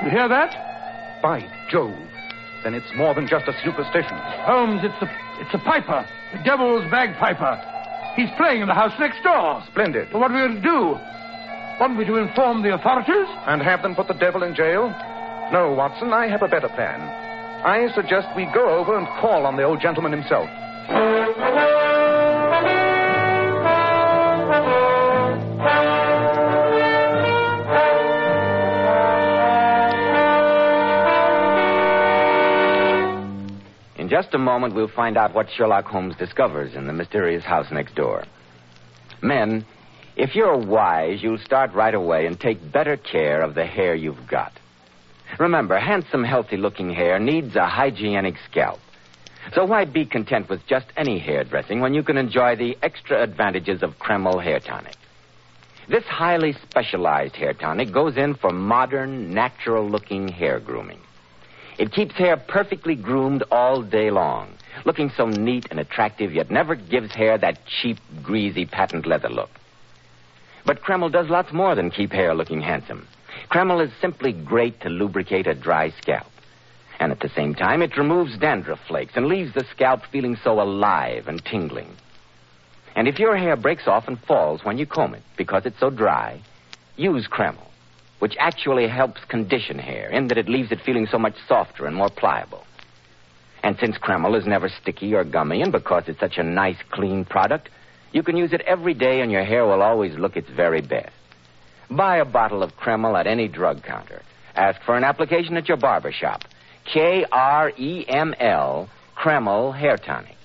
Do 0.00 0.06
you 0.06 0.10
hear 0.10 0.28
that? 0.28 1.22
By 1.22 1.40
Jove. 1.70 1.96
Then 2.64 2.74
it's 2.74 2.92
more 2.96 3.14
than 3.14 3.26
just 3.26 3.48
a 3.48 3.52
superstition. 3.64 4.16
Holmes, 4.44 4.82
it's 4.84 5.02
a 5.02 5.10
it's 5.40 5.54
a 5.54 5.58
piper. 5.58 6.06
The 6.32 6.42
devil's 6.44 6.88
bagpiper. 6.90 7.58
He's 8.14 8.30
playing 8.36 8.60
in 8.62 8.68
the 8.68 8.74
house 8.74 8.92
next 9.00 9.22
door. 9.22 9.62
Splendid. 9.70 10.08
But 10.12 10.20
what 10.20 10.30
are 10.30 10.34
we 10.34 10.40
going 10.40 10.62
to 10.62 10.68
do? 10.68 10.98
Want 11.80 11.96
me 11.96 12.04
to 12.04 12.16
inform 12.16 12.62
the 12.62 12.74
authorities? 12.74 13.26
And 13.46 13.62
have 13.62 13.82
them 13.82 13.94
put 13.94 14.06
the 14.06 14.14
devil 14.14 14.42
in 14.42 14.54
jail? 14.54 14.88
No, 15.50 15.74
Watson, 15.76 16.12
I 16.12 16.28
have 16.28 16.42
a 16.42 16.48
better 16.48 16.68
plan. 16.68 17.21
I 17.64 17.88
suggest 17.94 18.26
we 18.34 18.46
go 18.46 18.68
over 18.68 18.98
and 18.98 19.06
call 19.20 19.46
on 19.46 19.56
the 19.56 19.62
old 19.62 19.80
gentleman 19.80 20.10
himself. 20.10 20.48
In 33.96 34.08
just 34.08 34.34
a 34.34 34.38
moment, 34.38 34.74
we'll 34.74 34.88
find 34.88 35.16
out 35.16 35.32
what 35.32 35.46
Sherlock 35.56 35.84
Holmes 35.84 36.16
discovers 36.16 36.74
in 36.74 36.88
the 36.88 36.92
mysterious 36.92 37.44
house 37.44 37.70
next 37.70 37.94
door. 37.94 38.24
Men, 39.22 39.64
if 40.16 40.34
you're 40.34 40.58
wise, 40.58 41.22
you'll 41.22 41.38
start 41.38 41.72
right 41.74 41.94
away 41.94 42.26
and 42.26 42.40
take 42.40 42.72
better 42.72 42.96
care 42.96 43.40
of 43.40 43.54
the 43.54 43.64
hair 43.64 43.94
you've 43.94 44.26
got. 44.26 44.52
Remember, 45.38 45.78
handsome, 45.78 46.24
healthy 46.24 46.56
looking 46.56 46.90
hair 46.90 47.18
needs 47.18 47.56
a 47.56 47.66
hygienic 47.66 48.34
scalp. 48.50 48.80
So 49.54 49.64
why 49.64 49.84
be 49.84 50.04
content 50.04 50.48
with 50.48 50.66
just 50.66 50.86
any 50.96 51.18
hairdressing 51.18 51.80
when 51.80 51.94
you 51.94 52.02
can 52.02 52.16
enjoy 52.16 52.56
the 52.56 52.76
extra 52.82 53.22
advantages 53.22 53.82
of 53.82 53.98
Kreml 53.98 54.42
hair 54.42 54.60
tonic? 54.60 54.94
This 55.88 56.04
highly 56.04 56.52
specialized 56.62 57.34
hair 57.34 57.52
tonic 57.52 57.92
goes 57.92 58.16
in 58.16 58.34
for 58.34 58.52
modern, 58.52 59.34
natural 59.34 59.88
looking 59.88 60.28
hair 60.28 60.60
grooming. 60.60 61.00
It 61.78 61.92
keeps 61.92 62.14
hair 62.14 62.36
perfectly 62.36 62.94
groomed 62.94 63.42
all 63.50 63.82
day 63.82 64.10
long, 64.10 64.54
looking 64.84 65.10
so 65.16 65.26
neat 65.26 65.66
and 65.70 65.80
attractive, 65.80 66.32
yet 66.32 66.50
never 66.50 66.76
gives 66.76 67.12
hair 67.12 67.36
that 67.38 67.66
cheap, 67.66 67.98
greasy 68.22 68.64
patent 68.64 69.06
leather 69.06 69.30
look. 69.30 69.50
But 70.64 70.82
Kreml 70.82 71.10
does 71.10 71.28
lots 71.28 71.52
more 71.52 71.74
than 71.74 71.90
keep 71.90 72.12
hair 72.12 72.34
looking 72.34 72.60
handsome. 72.60 73.08
Kreml 73.52 73.84
is 73.84 73.92
simply 74.00 74.32
great 74.32 74.80
to 74.80 74.88
lubricate 74.88 75.46
a 75.46 75.54
dry 75.54 75.90
scalp. 76.00 76.26
And 76.98 77.12
at 77.12 77.20
the 77.20 77.28
same 77.28 77.54
time, 77.54 77.82
it 77.82 77.98
removes 77.98 78.38
dandruff 78.38 78.78
flakes 78.88 79.12
and 79.14 79.26
leaves 79.26 79.52
the 79.52 79.66
scalp 79.70 80.00
feeling 80.10 80.38
so 80.42 80.58
alive 80.58 81.28
and 81.28 81.44
tingling. 81.44 81.94
And 82.96 83.06
if 83.06 83.18
your 83.18 83.36
hair 83.36 83.56
breaks 83.56 83.86
off 83.86 84.08
and 84.08 84.18
falls 84.20 84.64
when 84.64 84.78
you 84.78 84.86
comb 84.86 85.14
it 85.14 85.22
because 85.36 85.66
it's 85.66 85.78
so 85.78 85.90
dry, 85.90 86.40
use 86.96 87.28
Kreml, 87.28 87.66
which 88.20 88.36
actually 88.40 88.88
helps 88.88 89.22
condition 89.26 89.78
hair 89.78 90.08
in 90.08 90.28
that 90.28 90.38
it 90.38 90.48
leaves 90.48 90.72
it 90.72 90.80
feeling 90.80 91.06
so 91.06 91.18
much 91.18 91.34
softer 91.46 91.84
and 91.84 91.94
more 91.94 92.10
pliable. 92.10 92.64
And 93.62 93.76
since 93.78 93.98
Kreml 93.98 94.38
is 94.38 94.46
never 94.46 94.70
sticky 94.70 95.14
or 95.14 95.24
gummy, 95.24 95.60
and 95.60 95.72
because 95.72 96.04
it's 96.06 96.20
such 96.20 96.38
a 96.38 96.42
nice, 96.42 96.78
clean 96.90 97.26
product, 97.26 97.68
you 98.12 98.22
can 98.22 98.38
use 98.38 98.54
it 98.54 98.62
every 98.62 98.94
day 98.94 99.20
and 99.20 99.30
your 99.30 99.44
hair 99.44 99.66
will 99.66 99.82
always 99.82 100.16
look 100.16 100.38
its 100.38 100.48
very 100.48 100.80
best. 100.80 101.12
Buy 101.96 102.18
a 102.18 102.24
bottle 102.24 102.62
of 102.62 102.76
Kreml 102.76 103.18
at 103.18 103.26
any 103.26 103.48
drug 103.48 103.82
counter. 103.82 104.22
Ask 104.54 104.80
for 104.82 104.96
an 104.96 105.04
application 105.04 105.56
at 105.56 105.68
your 105.68 105.76
barber 105.76 106.12
shop. 106.12 106.42
K 106.92 107.24
R 107.30 107.70
E 107.76 108.04
M 108.08 108.34
L, 108.38 108.88
Kreml 109.16 109.76
Hair 109.78 109.98
Tonic. 109.98 110.36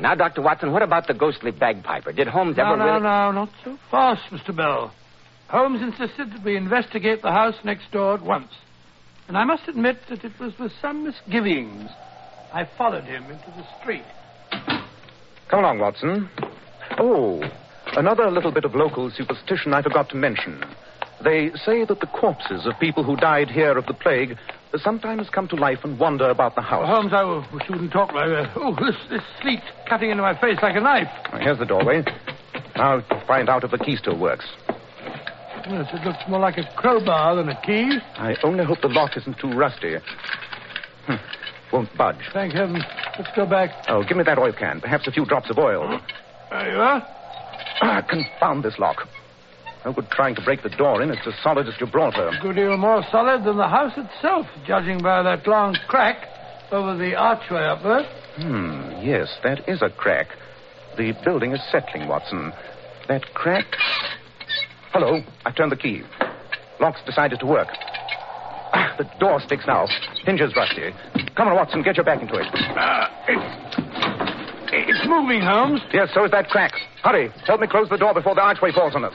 Now, 0.00 0.14
Dr. 0.14 0.42
Watson, 0.42 0.70
what 0.72 0.82
about 0.82 1.08
the 1.08 1.12
ghostly 1.14 1.50
bagpiper? 1.50 2.12
Did 2.12 2.28
Holmes 2.28 2.56
No, 2.56 2.66
ever 2.66 2.76
no, 2.76 2.84
really... 2.84 3.00
no, 3.02 3.32
not 3.32 3.50
so 3.64 3.76
fast, 3.90 4.22
Mr. 4.30 4.54
Bell. 4.54 4.92
Holmes 5.48 5.82
insisted 5.82 6.32
that 6.32 6.44
we 6.44 6.56
investigate 6.56 7.20
the 7.20 7.32
house 7.32 7.56
next 7.64 7.90
door 7.90 8.14
at 8.14 8.22
once. 8.22 8.52
And 9.26 9.36
I 9.36 9.42
must 9.44 9.66
admit 9.66 9.98
that 10.08 10.24
it 10.24 10.38
was 10.38 10.56
with 10.58 10.70
some 10.80 11.02
misgivings 11.04 11.90
I 12.52 12.68
followed 12.78 13.04
him 13.04 13.24
into 13.24 13.50
the 13.56 13.64
street. 13.80 14.04
Come 15.48 15.60
along, 15.60 15.78
Watson. 15.78 16.28
Oh, 16.98 17.42
another 17.96 18.30
little 18.30 18.52
bit 18.52 18.64
of 18.64 18.74
local 18.74 19.10
superstition 19.10 19.74
I 19.74 19.82
forgot 19.82 20.08
to 20.10 20.16
mention. 20.16 20.64
They 21.22 21.50
say 21.64 21.84
that 21.84 22.00
the 22.00 22.06
corpses 22.06 22.66
of 22.66 22.78
people 22.78 23.02
who 23.02 23.16
died 23.16 23.50
here 23.50 23.76
of 23.76 23.86
the 23.86 23.94
plague 23.94 24.36
sometimes 24.76 25.28
come 25.30 25.48
to 25.48 25.56
life 25.56 25.78
and 25.82 25.98
wander 25.98 26.30
about 26.30 26.54
the 26.54 26.60
house. 26.60 26.86
Holmes, 26.86 27.12
I 27.12 27.24
wish 27.52 27.64
you 27.68 27.74
wouldn't 27.74 27.92
talk 27.92 28.12
like 28.12 28.28
that. 28.28 28.52
Oh, 28.56 28.74
this, 28.74 28.94
this 29.10 29.22
sleet 29.42 29.60
cutting 29.88 30.10
into 30.10 30.22
my 30.22 30.38
face 30.38 30.58
like 30.62 30.76
a 30.76 30.80
knife. 30.80 31.08
Here's 31.40 31.58
the 31.58 31.64
doorway. 31.64 32.04
Now 32.76 33.02
find 33.26 33.48
out 33.48 33.64
if 33.64 33.70
the 33.70 33.78
key 33.78 33.96
still 33.96 34.18
works. 34.18 34.46
Yes, 35.68 35.88
it 35.92 36.06
looks 36.06 36.18
more 36.28 36.40
like 36.40 36.56
a 36.56 36.64
crowbar 36.76 37.36
than 37.36 37.48
a 37.48 37.60
key. 37.62 37.98
I 38.16 38.36
only 38.42 38.64
hope 38.64 38.80
the 38.80 38.88
lock 38.88 39.16
isn't 39.16 39.38
too 39.38 39.50
rusty. 39.50 39.96
Hmm. 41.06 41.16
Won't 41.72 41.94
budge. 41.96 42.16
Thank 42.32 42.54
heaven. 42.54 42.82
Let's 43.18 43.30
go 43.36 43.46
back. 43.46 43.70
Oh, 43.88 44.02
give 44.06 44.16
me 44.16 44.24
that 44.24 44.38
oil 44.38 44.52
can. 44.52 44.80
Perhaps 44.80 45.06
a 45.06 45.12
few 45.12 45.24
drops 45.26 45.50
of 45.50 45.58
oil. 45.58 46.00
There 46.50 46.72
you 46.72 46.80
are. 46.80 47.06
Ah, 47.82 48.02
confound 48.08 48.64
this 48.64 48.78
lock. 48.78 49.06
No 49.84 49.92
good 49.92 50.10
trying 50.10 50.34
to 50.34 50.42
break 50.42 50.62
the 50.62 50.70
door 50.70 51.02
in. 51.02 51.10
It's 51.10 51.26
as 51.26 51.34
solid 51.42 51.68
as 51.68 51.74
Gibraltar. 51.78 52.28
A 52.28 52.42
good 52.42 52.56
deal 52.56 52.76
more 52.76 53.02
solid 53.10 53.44
than 53.44 53.56
the 53.56 53.68
house 53.68 53.92
itself, 53.96 54.46
judging 54.66 55.00
by 55.00 55.22
that 55.22 55.46
long 55.46 55.76
crack 55.86 56.26
over 56.72 56.96
the 56.96 57.14
archway 57.14 57.64
up 57.64 57.82
there. 57.82 58.04
Hmm, 58.36 59.04
yes, 59.04 59.28
that 59.44 59.68
is 59.68 59.82
a 59.82 59.90
crack. 59.90 60.28
The 60.96 61.12
building 61.24 61.52
is 61.52 61.60
settling, 61.70 62.08
Watson. 62.08 62.52
That 63.08 63.22
crack. 63.34 63.66
Hello, 64.92 65.20
I've 65.44 65.54
turned 65.54 65.72
the 65.72 65.76
key. 65.76 66.02
Lock's 66.80 67.00
decided 67.06 67.40
to 67.40 67.46
work. 67.46 67.68
Ah, 68.72 68.94
the 68.98 69.04
door 69.18 69.40
sticks 69.40 69.64
now. 69.66 69.86
Hinges 70.24 70.54
rusty. 70.56 70.92
Come 71.36 71.48
on, 71.48 71.56
Watson, 71.56 71.82
get 71.82 71.96
your 71.96 72.04
back 72.04 72.20
into 72.20 72.34
it. 72.34 72.46
Uh, 72.52 73.08
it's, 73.28 73.76
it's 74.72 75.08
moving, 75.08 75.40
Holmes. 75.40 75.80
Yes, 75.92 76.08
so 76.14 76.24
is 76.24 76.30
that 76.32 76.48
crack. 76.48 76.72
Hurry, 77.02 77.30
help 77.46 77.60
me 77.60 77.66
close 77.66 77.88
the 77.88 77.96
door 77.96 78.14
before 78.14 78.34
the 78.34 78.42
archway 78.42 78.72
falls 78.72 78.94
on 78.94 79.04
us. 79.04 79.14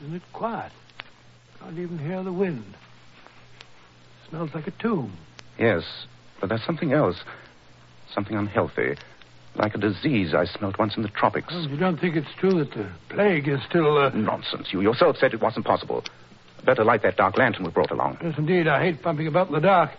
Isn't 0.00 0.14
it 0.14 0.22
quiet? 0.32 0.72
Can't 1.60 1.78
even 1.78 1.98
hear 1.98 2.22
the 2.22 2.32
wind. 2.32 2.64
Smells 4.30 4.50
like 4.54 4.66
a 4.66 4.72
tomb. 4.72 5.16
Yes, 5.58 5.82
but 6.40 6.48
there's 6.48 6.64
something 6.64 6.92
else. 6.92 7.16
Something 8.14 8.36
unhealthy. 8.36 8.94
Like 9.58 9.74
a 9.74 9.78
disease 9.78 10.34
I 10.34 10.44
smelt 10.44 10.78
once 10.78 10.96
in 10.96 11.02
the 11.02 11.08
tropics. 11.08 11.52
Holmes, 11.52 11.68
you 11.68 11.76
don't 11.76 11.98
think 11.98 12.14
it's 12.14 12.28
true 12.38 12.52
that 12.64 12.70
the 12.70 12.88
plague 13.08 13.48
is 13.48 13.58
still. 13.68 13.98
Uh... 13.98 14.10
Nonsense. 14.10 14.68
You 14.70 14.80
yourself 14.80 15.16
said 15.16 15.34
it 15.34 15.42
wasn't 15.42 15.66
possible. 15.66 16.04
Better 16.64 16.84
light 16.84 17.02
that 17.02 17.16
dark 17.16 17.36
lantern 17.36 17.64
we 17.64 17.70
brought 17.70 17.90
along. 17.90 18.18
Yes, 18.22 18.34
indeed. 18.38 18.68
I 18.68 18.80
hate 18.80 19.02
bumping 19.02 19.26
about 19.26 19.48
in 19.48 19.54
the 19.54 19.60
dark. 19.60 19.90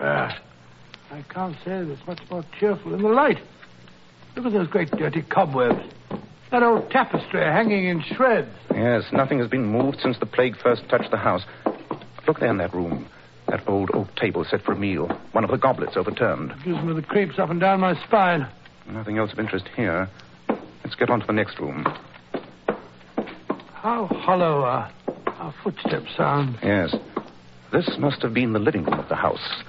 Ah, 0.00 0.36
I 1.12 1.22
can't 1.32 1.54
say 1.64 1.70
that 1.70 1.88
it's 1.88 2.06
much 2.08 2.20
more 2.28 2.44
cheerful 2.58 2.92
in 2.92 3.02
the 3.02 3.08
light. 3.08 3.38
Look 4.34 4.46
at 4.46 4.52
those 4.52 4.66
great 4.66 4.90
dirty 4.90 5.22
cobwebs. 5.22 5.92
That 6.50 6.64
old 6.64 6.90
tapestry 6.90 7.40
hanging 7.40 7.86
in 7.86 8.02
shreds. 8.02 8.50
Yes, 8.74 9.04
nothing 9.12 9.38
has 9.38 9.48
been 9.48 9.64
moved 9.64 10.00
since 10.00 10.18
the 10.18 10.26
plague 10.26 10.56
first 10.60 10.88
touched 10.88 11.12
the 11.12 11.18
house. 11.18 11.42
Look 12.26 12.40
there 12.40 12.50
in 12.50 12.58
that 12.58 12.74
room. 12.74 13.06
That 13.52 13.68
old 13.68 13.90
oak 13.92 14.08
table 14.16 14.46
set 14.48 14.62
for 14.62 14.72
a 14.72 14.78
meal. 14.78 15.08
One 15.32 15.44
of 15.44 15.50
the 15.50 15.58
goblets 15.58 15.94
overturned. 15.94 16.54
Gives 16.64 16.82
me 16.82 16.94
the 16.94 17.02
creeps 17.02 17.38
up 17.38 17.50
and 17.50 17.60
down 17.60 17.80
my 17.80 17.94
spine. 18.06 18.48
Nothing 18.88 19.18
else 19.18 19.30
of 19.30 19.38
interest 19.38 19.68
here. 19.76 20.08
Let's 20.82 20.94
get 20.94 21.10
on 21.10 21.20
to 21.20 21.26
the 21.26 21.34
next 21.34 21.58
room. 21.58 21.84
How 23.74 24.06
hollow 24.06 24.62
our, 24.62 24.90
our 25.26 25.54
footsteps 25.62 26.16
sound. 26.16 26.56
Yes. 26.62 26.94
This 27.70 27.90
must 27.98 28.22
have 28.22 28.32
been 28.32 28.54
the 28.54 28.58
living 28.58 28.84
room 28.84 28.98
of 28.98 29.10
the 29.10 29.16
house. 29.16 29.62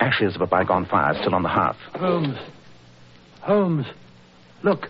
Ashes 0.00 0.34
of 0.34 0.40
a 0.40 0.46
bygone 0.48 0.86
fire 0.86 1.14
still 1.20 1.36
on 1.36 1.44
the 1.44 1.48
hearth. 1.48 1.78
Holmes. 1.94 2.38
Holmes. 3.40 3.86
Look. 4.64 4.88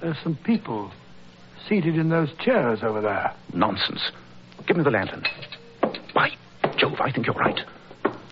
There's 0.00 0.16
some 0.22 0.38
people 0.44 0.92
seated 1.68 1.96
in 1.96 2.08
those 2.08 2.28
chairs 2.38 2.84
over 2.84 3.00
there. 3.00 3.34
Nonsense. 3.52 4.12
Give 4.68 4.76
me 4.76 4.84
the 4.84 4.90
lantern. 4.90 5.24
Jove, 6.78 7.00
I 7.00 7.10
think 7.10 7.26
you're 7.26 7.34
right. 7.34 7.60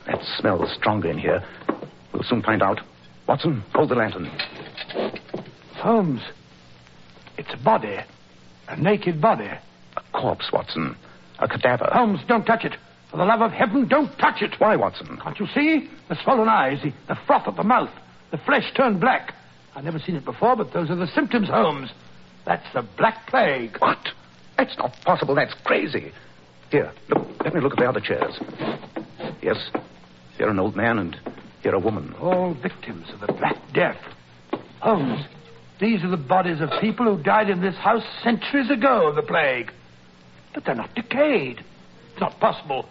That 0.06 0.22
smells 0.38 0.72
stronger 0.78 1.10
in 1.10 1.18
here. 1.18 1.42
We'll 2.12 2.22
soon 2.22 2.42
find 2.42 2.62
out. 2.62 2.80
Watson, 3.26 3.64
hold 3.74 3.90
the 3.90 3.96
lantern. 3.96 4.26
Holmes, 5.74 6.22
it's 7.36 7.48
a 7.52 7.62
body. 7.62 7.98
A 8.68 8.76
naked 8.80 9.20
body. 9.20 9.48
A 9.48 10.02
corpse, 10.12 10.50
Watson. 10.52 10.96
A 11.40 11.48
cadaver. 11.48 11.88
Holmes, 11.92 12.20
don't 12.28 12.44
touch 12.44 12.64
it. 12.64 12.74
For 13.10 13.16
the 13.16 13.24
love 13.24 13.40
of 13.40 13.52
heaven, 13.52 13.88
don't 13.88 14.16
touch 14.18 14.42
it. 14.42 14.54
Why, 14.58 14.76
Watson? 14.76 15.18
Can't 15.22 15.38
you 15.38 15.46
see? 15.54 15.88
The 16.08 16.16
swollen 16.22 16.48
eyes, 16.48 16.78
the, 16.82 16.92
the 17.08 17.18
froth 17.26 17.46
at 17.48 17.56
the 17.56 17.64
mouth, 17.64 17.90
the 18.30 18.38
flesh 18.38 18.72
turned 18.76 19.00
black. 19.00 19.34
I've 19.74 19.84
never 19.84 19.98
seen 19.98 20.16
it 20.16 20.24
before, 20.24 20.56
but 20.56 20.72
those 20.72 20.90
are 20.90 20.96
the 20.96 21.06
symptoms, 21.08 21.48
Holmes. 21.48 21.90
That's 22.46 22.66
the 22.72 22.86
Black 22.96 23.26
Plague. 23.26 23.76
What? 23.78 23.98
That's 24.56 24.76
not 24.78 24.92
possible. 25.04 25.34
That's 25.34 25.54
crazy. 25.64 26.12
Here, 26.70 26.92
look. 27.08 27.26
Let 27.44 27.54
me 27.54 27.60
look 27.60 27.74
at 27.74 27.78
the 27.78 27.88
other 27.88 28.00
chairs. 28.00 28.38
Yes, 29.40 29.56
here 30.36 30.48
an 30.48 30.58
old 30.58 30.74
man 30.74 30.98
and 30.98 31.16
here 31.62 31.74
a 31.74 31.78
woman. 31.78 32.12
All 32.20 32.54
victims 32.54 33.06
of 33.12 33.20
the 33.20 33.32
Black 33.32 33.56
Death. 33.72 34.00
Holmes, 34.80 35.24
these 35.80 36.02
are 36.02 36.10
the 36.10 36.16
bodies 36.16 36.60
of 36.60 36.70
people 36.80 37.06
who 37.06 37.22
died 37.22 37.50
in 37.50 37.60
this 37.60 37.76
house 37.76 38.02
centuries 38.24 38.68
ago 38.68 39.06
of 39.08 39.14
the 39.14 39.22
plague. 39.22 39.70
But 40.54 40.64
they're 40.64 40.74
not 40.74 40.94
decayed. 40.94 41.62
It's 42.12 42.20
not 42.20 42.40
possible. 42.40 42.86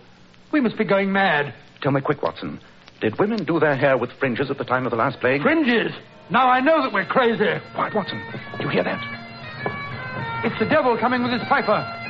We 0.53 0.61
must 0.61 0.77
be 0.77 0.85
going 0.85 1.11
mad. 1.11 1.53
Tell 1.81 1.91
me 1.91 1.99
quick, 1.99 2.23
Watson. 2.23 2.61
Did 3.01 3.19
women 3.19 3.43
do 3.43 3.59
their 3.59 3.75
hair 3.75 3.97
with 3.97 4.11
fringes 4.19 4.49
at 4.49 4.57
the 4.57 4.63
time 4.63 4.85
of 4.85 4.91
the 4.91 4.97
last 4.97 5.19
plague? 5.19 5.41
Fringes! 5.41 5.91
Now 6.31 6.47
I 6.47 6.61
know 6.61 6.81
that 6.81 6.93
we're 6.93 7.05
crazy. 7.05 7.43
Quiet, 7.73 7.93
Watson. 7.93 8.23
Do 8.57 8.63
you 8.63 8.69
hear 8.69 8.83
that? 8.85 10.45
It's 10.45 10.57
the 10.59 10.65
devil 10.65 10.97
coming 10.97 11.23
with 11.23 11.33
his 11.33 11.41
piper. 11.49 12.04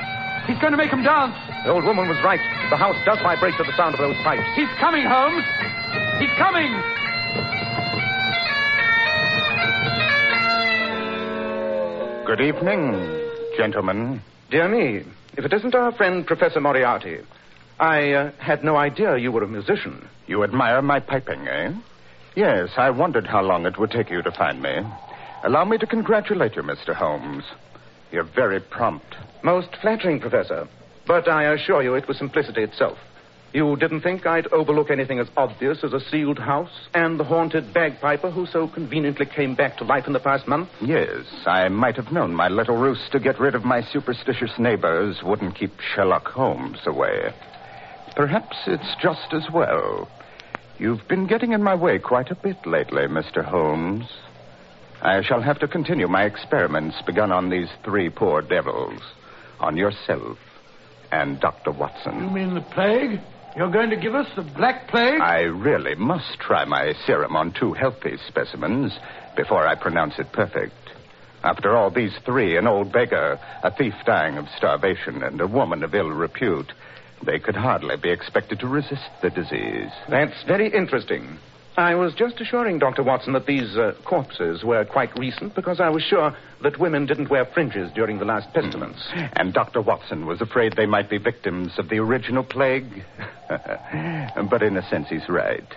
He's 0.48 0.60
going 0.60 0.72
to 0.72 0.78
make 0.78 0.94
'em 0.94 1.04
dance. 1.04 1.36
The 1.66 1.72
old 1.72 1.84
woman 1.86 2.08
was 2.08 2.18
right. 2.24 2.40
The 2.70 2.78
house 2.78 2.98
does 3.06 3.20
vibrate 3.20 3.56
to 3.58 3.64
the 3.64 3.76
sound 3.76 3.96
of 3.96 4.00
those 4.00 4.18
pipes. 4.24 4.48
He's 4.56 4.70
coming, 4.80 5.04
Holmes. 5.06 5.44
He's 6.20 6.32
coming. 6.38 6.72
Good 12.26 12.42
evening, 12.42 12.94
gentlemen. 13.56 14.22
Dear 14.50 14.68
me, 14.68 15.04
if 15.38 15.46
it 15.46 15.54
isn't 15.54 15.76
our 15.76 15.92
friend 15.92 16.26
Professor 16.26 16.60
Moriarty. 16.60 17.20
I 17.80 18.14
uh, 18.14 18.32
had 18.40 18.64
no 18.64 18.78
idea 18.78 19.18
you 19.18 19.32
were 19.32 19.44
a 19.44 19.48
musician. 19.48 20.08
You 20.26 20.44
admire 20.44 20.82
my 20.82 21.00
piping, 21.00 21.48
eh? 21.48 21.72
Yes, 22.36 22.70
I 22.78 22.90
wondered 22.90 23.28
how 23.28 23.42
long 23.44 23.66
it 23.66 23.78
would 23.78 23.92
take 23.92 24.10
you 24.10 24.22
to 24.24 24.32
find 24.32 24.62
me. 24.62 24.76
Allow 25.44 25.66
me 25.66 25.78
to 25.78 25.86
congratulate 25.86 26.56
you, 26.56 26.64
Mr. 26.64 26.96
Holmes. 26.96 27.44
You're 28.16 28.24
very 28.24 28.62
prompt. 28.62 29.14
Most 29.44 29.76
flattering, 29.82 30.22
Professor. 30.22 30.70
But 31.06 31.28
I 31.28 31.54
assure 31.54 31.84
you 31.84 31.96
it 31.96 32.08
was 32.08 32.18
simplicity 32.18 32.64
itself. 32.64 32.98
You 33.52 33.76
didn't 33.76 34.04
think 34.04 34.26
I'd 34.26 34.48
overlook 34.54 34.90
anything 34.90 35.20
as 35.20 35.28
obvious 35.36 35.84
as 35.84 35.92
a 35.92 36.00
sealed 36.00 36.40
house 36.40 36.88
and 36.94 37.20
the 37.20 37.26
haunted 37.26 37.74
bagpiper 37.74 38.32
who 38.32 38.46
so 38.46 38.70
conveniently 38.70 39.26
came 39.26 39.54
back 39.54 39.78
to 39.80 39.84
life 39.84 40.08
in 40.08 40.14
the 40.14 40.22
past 40.22 40.48
month? 40.48 40.70
Yes, 40.82 41.26
I 41.46 41.68
might 41.68 41.98
have 41.98 42.14
known 42.14 42.34
my 42.34 42.48
little 42.48 42.78
ruse 42.78 43.06
to 43.12 43.20
get 43.20 43.38
rid 43.38 43.54
of 43.54 43.66
my 43.66 43.82
superstitious 43.82 44.52
neighbors 44.58 45.18
wouldn't 45.22 45.56
keep 45.56 45.74
Sherlock 45.82 46.30
Holmes 46.30 46.80
away. 46.86 47.34
Perhaps 48.16 48.56
it's 48.66 48.96
just 49.02 49.34
as 49.34 49.52
well. 49.54 50.08
You've 50.78 51.06
been 51.10 51.28
getting 51.28 51.52
in 51.52 51.62
my 51.62 51.76
way 51.76 52.00
quite 52.00 52.32
a 52.32 52.36
bit 52.36 52.66
lately, 52.66 53.08
Mr. 53.08 53.44
Holmes. 53.44 54.06
I 55.02 55.22
shall 55.22 55.42
have 55.42 55.60
to 55.60 55.68
continue 55.68 56.08
my 56.08 56.24
experiments 56.24 57.02
begun 57.06 57.32
on 57.32 57.50
these 57.50 57.70
three 57.84 58.10
poor 58.10 58.42
devils, 58.42 59.02
on 59.60 59.78
yourself 59.78 60.38
and 61.12 61.40
Dr. 61.40 61.72
Watson. 61.72 62.24
You 62.24 62.30
mean 62.30 62.56
the 62.56 62.62
plague? 62.62 63.20
You're 63.56 63.72
going 63.72 63.90
to 63.92 63.96
give 63.96 64.16
us 64.16 64.28
the 64.36 64.42
Black 64.42 64.90
Plague? 64.90 65.22
I 65.22 65.42
really 65.42 65.96
must 65.96 66.40
try 66.40 66.66
my 66.66 66.94
serum 67.06 67.38
on 67.38 67.54
two 67.54 67.72
healthy 67.72 68.18
specimens 68.28 68.92
before 69.38 69.66
I 69.66 69.76
pronounce 69.76 70.20
it 70.20 70.34
perfect. 70.34 70.74
After 71.42 71.76
all, 71.76 71.90
these 71.90 72.12
three 72.26 72.58
an 72.58 72.68
old 72.68 72.92
beggar, 72.92 73.40
a 73.64 73.72
thief 73.72 73.94
dying 74.06 74.38
of 74.38 74.48
starvation, 74.58 75.24
and 75.24 75.40
a 75.40 75.48
woman 75.48 75.84
of 75.84 75.96
ill 75.96 76.10
repute 76.10 76.72
they 77.26 77.40
could 77.40 77.56
hardly 77.56 77.96
be 77.96 78.10
expected 78.10 78.60
to 78.60 78.68
resist 78.68 79.10
the 79.22 79.30
disease. 79.30 79.92
That's 80.10 80.44
very 80.44 80.74
interesting. 80.74 81.38
I 81.78 81.94
was 81.96 82.14
just 82.14 82.40
assuring 82.40 82.80
Dr. 82.80 83.04
Watson 83.04 83.34
that 83.34 83.48
these 83.48 83.76
uh, 83.76 83.94
corpses 84.06 84.64
were 84.64 84.86
quite 84.86 85.18
recent 85.20 85.56
because 85.56 85.82
I 85.82 85.90
was 85.90 86.04
sure 86.04 86.36
that 86.64 86.80
women 86.80 87.06
didn't 87.06 87.30
wear 87.30 87.46
fringes 87.46 87.92
during 87.94 88.18
the 88.18 88.26
last 88.26 88.54
pestilence. 88.54 89.10
And 89.34 89.54
Dr. 89.54 89.82
Watson 89.82 90.26
was 90.26 90.40
afraid 90.40 90.74
they 90.78 90.86
might 90.86 91.10
be 91.10 91.18
victims 91.18 91.74
of 91.78 91.90
the 91.90 91.98
original 91.98 92.44
plague. 92.44 93.04
but 93.50 94.64
in 94.64 94.78
a 94.78 94.90
sense, 94.90 95.10
he's 95.10 95.28
right. 95.28 95.68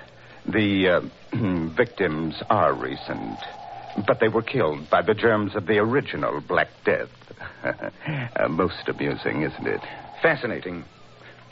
The 0.46 0.88
uh, 1.34 1.68
victims 1.76 2.42
are 2.48 2.72
recent, 2.72 3.38
but 4.06 4.20
they 4.20 4.28
were 4.28 4.42
killed 4.42 4.88
by 4.88 5.02
the 5.02 5.14
germs 5.14 5.56
of 5.56 5.66
the 5.66 5.78
original 5.78 6.40
Black 6.40 6.68
Death. 6.84 7.08
uh, 7.64 8.48
most 8.48 8.88
amusing, 8.88 9.42
isn't 9.42 9.66
it? 9.66 9.80
Fascinating. 10.22 10.84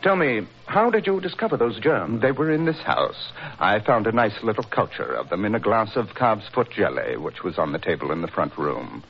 Tell 0.07 0.15
me, 0.15 0.47
how 0.67 0.89
did 0.89 1.05
you 1.05 1.21
discover 1.21 1.57
those 1.57 1.81
germs? 1.81 2.23
They 2.23 2.31
were 2.31 2.53
in 2.53 2.65
this 2.65 2.79
house. 2.79 3.33
I 3.59 3.81
found 3.81 4.07
a 4.07 4.13
nice 4.13 4.41
little 4.41 4.63
culture 4.63 5.13
of 5.13 5.31
them 5.31 5.45
in 5.45 5.57
a 5.57 5.59
glass 5.59 5.97
of 5.97 6.15
calf's 6.15 6.49
foot 6.55 6.71
jelly, 6.71 7.17
which 7.17 7.43
was 7.43 7.59
on 7.59 7.73
the 7.73 7.81
table 7.81 8.13
in 8.13 8.23
the 8.23 8.29
front 8.29 8.57
room. 8.57 9.03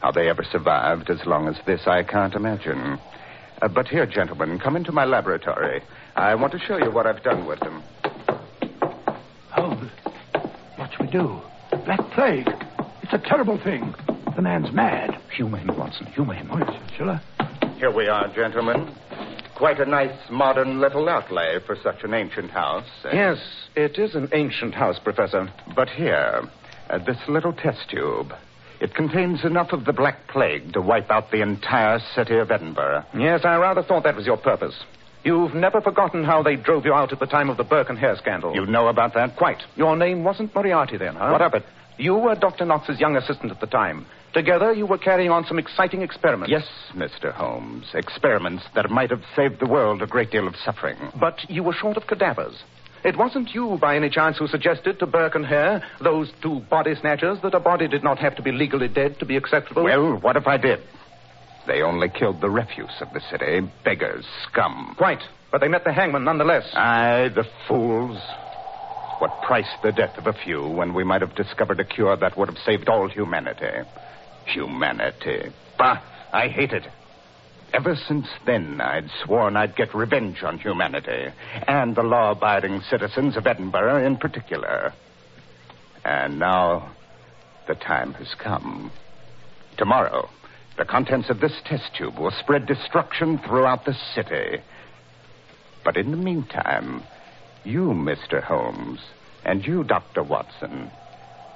How 0.00 0.12
they 0.12 0.28
ever 0.28 0.44
survived 0.44 1.08
as 1.08 1.24
long 1.24 1.48
as 1.48 1.56
this, 1.64 1.86
I 1.86 2.02
can't 2.02 2.34
imagine. 2.34 2.98
Uh, 3.62 3.68
but 3.68 3.88
here, 3.88 4.04
gentlemen, 4.04 4.58
come 4.58 4.76
into 4.76 4.92
my 4.92 5.06
laboratory. 5.06 5.80
I 6.16 6.34
want 6.34 6.52
to 6.52 6.58
show 6.58 6.76
you 6.76 6.90
what 6.90 7.06
I've 7.06 7.22
done 7.22 7.46
with 7.46 7.60
them. 7.60 7.82
Holmes, 9.52 9.90
what 10.76 10.90
shall 10.92 11.06
we 11.06 11.10
do? 11.10 11.40
Black 11.86 12.00
Plague. 12.10 12.50
It's 13.02 13.14
a 13.14 13.26
terrible 13.26 13.58
thing. 13.64 13.94
The 14.36 14.42
man's 14.42 14.70
mad. 14.70 15.18
Humor 15.34 15.56
him, 15.56 15.78
Watson. 15.78 16.08
Humor 16.08 16.34
him. 16.34 16.50
Oh, 16.52 16.58
yes, 16.58 16.90
shall 16.98 17.70
Here 17.78 17.90
we 17.90 18.06
are, 18.08 18.28
gentlemen. 18.34 18.94
Quite 19.56 19.80
a 19.80 19.86
nice 19.86 20.16
modern 20.30 20.80
little 20.80 21.08
outlay 21.08 21.58
for 21.64 21.76
such 21.82 22.02
an 22.04 22.14
ancient 22.14 22.50
house. 22.50 22.86
eh? 23.04 23.10
Yes, 23.14 23.38
it 23.76 23.98
is 23.98 24.14
an 24.14 24.28
ancient 24.32 24.74
house, 24.74 24.98
Professor. 24.98 25.48
But 25.76 25.88
here, 25.90 26.42
uh, 26.90 26.98
this 26.98 27.18
little 27.28 27.52
test 27.52 27.88
tube. 27.90 28.32
It 28.80 28.94
contains 28.94 29.44
enough 29.44 29.72
of 29.72 29.84
the 29.84 29.92
Black 29.92 30.26
Plague 30.26 30.72
to 30.72 30.80
wipe 30.80 31.10
out 31.10 31.30
the 31.30 31.42
entire 31.42 32.00
city 32.16 32.36
of 32.38 32.50
Edinburgh. 32.50 33.04
Yes, 33.16 33.42
I 33.44 33.56
rather 33.56 33.82
thought 33.82 34.02
that 34.02 34.16
was 34.16 34.26
your 34.26 34.36
purpose. 34.38 34.74
You've 35.22 35.54
never 35.54 35.80
forgotten 35.80 36.24
how 36.24 36.42
they 36.42 36.56
drove 36.56 36.84
you 36.84 36.92
out 36.92 37.12
at 37.12 37.20
the 37.20 37.26
time 37.26 37.48
of 37.48 37.56
the 37.56 37.62
Burke 37.62 37.90
and 37.90 37.98
Hare 37.98 38.16
scandal. 38.16 38.54
You 38.56 38.66
know 38.66 38.88
about 38.88 39.14
that? 39.14 39.36
Quite. 39.36 39.62
Your 39.76 39.94
name 39.96 40.24
wasn't 40.24 40.52
Moriarty 40.52 40.96
then, 40.96 41.14
huh? 41.14 41.30
What 41.30 41.42
of 41.42 41.54
it? 41.54 41.64
You 42.02 42.16
were 42.16 42.34
Dr. 42.34 42.64
Knox's 42.64 42.98
young 42.98 43.16
assistant 43.16 43.52
at 43.52 43.60
the 43.60 43.66
time. 43.68 44.06
Together, 44.34 44.72
you 44.72 44.86
were 44.86 44.98
carrying 44.98 45.30
on 45.30 45.44
some 45.44 45.56
exciting 45.56 46.02
experiments. 46.02 46.50
Yes, 46.50 46.66
Mr. 46.96 47.32
Holmes. 47.32 47.86
Experiments 47.94 48.64
that 48.74 48.90
might 48.90 49.10
have 49.10 49.22
saved 49.36 49.60
the 49.60 49.68
world 49.68 50.02
a 50.02 50.06
great 50.08 50.32
deal 50.32 50.48
of 50.48 50.56
suffering. 50.56 50.96
But 51.20 51.48
you 51.48 51.62
were 51.62 51.72
short 51.72 51.96
of 51.96 52.08
cadavers. 52.08 52.64
It 53.04 53.16
wasn't 53.16 53.54
you, 53.54 53.78
by 53.80 53.94
any 53.94 54.10
chance, 54.10 54.36
who 54.36 54.48
suggested 54.48 54.98
to 54.98 55.06
Burke 55.06 55.36
and 55.36 55.46
Hare, 55.46 55.80
those 56.02 56.32
two 56.42 56.58
body 56.68 56.96
snatchers, 57.00 57.38
that 57.44 57.54
a 57.54 57.60
body 57.60 57.86
did 57.86 58.02
not 58.02 58.18
have 58.18 58.34
to 58.34 58.42
be 58.42 58.50
legally 58.50 58.88
dead 58.88 59.20
to 59.20 59.24
be 59.24 59.36
acceptable? 59.36 59.84
Well, 59.84 60.18
what 60.18 60.36
if 60.36 60.48
I 60.48 60.56
did? 60.56 60.80
They 61.68 61.82
only 61.82 62.08
killed 62.08 62.40
the 62.40 62.50
refuse 62.50 63.00
of 63.00 63.12
the 63.14 63.20
city. 63.30 63.60
Beggars, 63.84 64.26
scum. 64.50 64.96
Quite. 64.98 65.22
But 65.52 65.60
they 65.60 65.68
met 65.68 65.84
the 65.84 65.92
hangman 65.92 66.24
nonetheless. 66.24 66.64
Aye, 66.74 67.30
the 67.32 67.44
fools. 67.68 68.18
What 69.22 69.40
price 69.42 69.70
the 69.84 69.92
death 69.92 70.18
of 70.18 70.26
a 70.26 70.32
few 70.32 70.66
when 70.66 70.94
we 70.94 71.04
might 71.04 71.20
have 71.20 71.36
discovered 71.36 71.78
a 71.78 71.84
cure 71.84 72.16
that 72.16 72.36
would 72.36 72.48
have 72.48 72.58
saved 72.58 72.88
all 72.88 73.08
humanity? 73.08 73.88
Humanity. 74.46 75.52
Bah, 75.78 76.02
I 76.32 76.48
hate 76.48 76.72
it. 76.72 76.88
Ever 77.72 77.94
since 77.94 78.26
then, 78.46 78.80
I'd 78.80 79.08
sworn 79.22 79.56
I'd 79.56 79.76
get 79.76 79.94
revenge 79.94 80.42
on 80.42 80.58
humanity, 80.58 81.28
and 81.68 81.94
the 81.94 82.02
law 82.02 82.32
abiding 82.32 82.80
citizens 82.90 83.36
of 83.36 83.46
Edinburgh 83.46 84.04
in 84.04 84.16
particular. 84.16 84.92
And 86.04 86.40
now, 86.40 86.90
the 87.68 87.76
time 87.76 88.14
has 88.14 88.34
come. 88.42 88.90
Tomorrow, 89.78 90.30
the 90.78 90.84
contents 90.84 91.30
of 91.30 91.38
this 91.38 91.54
test 91.64 91.94
tube 91.96 92.18
will 92.18 92.32
spread 92.40 92.66
destruction 92.66 93.38
throughout 93.38 93.84
the 93.84 93.94
city. 94.16 94.64
But 95.84 95.96
in 95.96 96.10
the 96.10 96.16
meantime, 96.16 97.04
you, 97.64 97.88
Mr. 97.88 98.42
Holmes, 98.42 99.00
and 99.44 99.66
you, 99.66 99.84
Dr. 99.84 100.22
Watson, 100.22 100.90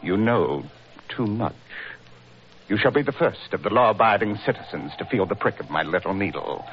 you 0.02 0.16
know 0.16 0.64
too 1.08 1.26
much. 1.26 1.54
You 2.68 2.76
shall 2.76 2.90
be 2.90 3.02
the 3.02 3.12
first 3.12 3.52
of 3.52 3.62
the 3.62 3.70
law 3.70 3.90
abiding 3.90 4.38
citizens 4.44 4.92
to 4.98 5.04
feel 5.04 5.26
the 5.26 5.36
prick 5.36 5.60
of 5.60 5.70
my 5.70 5.82
little 5.82 6.14
needle. 6.14 6.64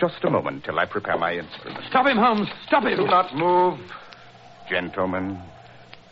Just 0.00 0.24
a 0.24 0.30
moment 0.30 0.64
till 0.64 0.78
I 0.78 0.86
prepare 0.86 1.18
my 1.18 1.36
instrument. 1.36 1.84
Stop 1.88 2.06
him, 2.06 2.16
Holmes. 2.16 2.48
Stop 2.66 2.84
him. 2.84 2.96
Do 2.96 3.06
not 3.06 3.34
move, 3.34 3.78
gentlemen. 4.68 5.40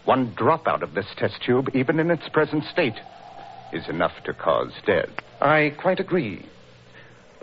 One 0.04 0.32
drop 0.36 0.68
out 0.68 0.82
of 0.82 0.94
this 0.94 1.06
test 1.16 1.42
tube, 1.44 1.70
even 1.74 1.98
in 1.98 2.10
its 2.10 2.28
present 2.28 2.64
state, 2.64 2.98
is 3.72 3.88
enough 3.88 4.12
to 4.24 4.32
cause 4.32 4.72
death. 4.86 5.08
I 5.40 5.74
quite 5.80 5.98
agree. 5.98 6.46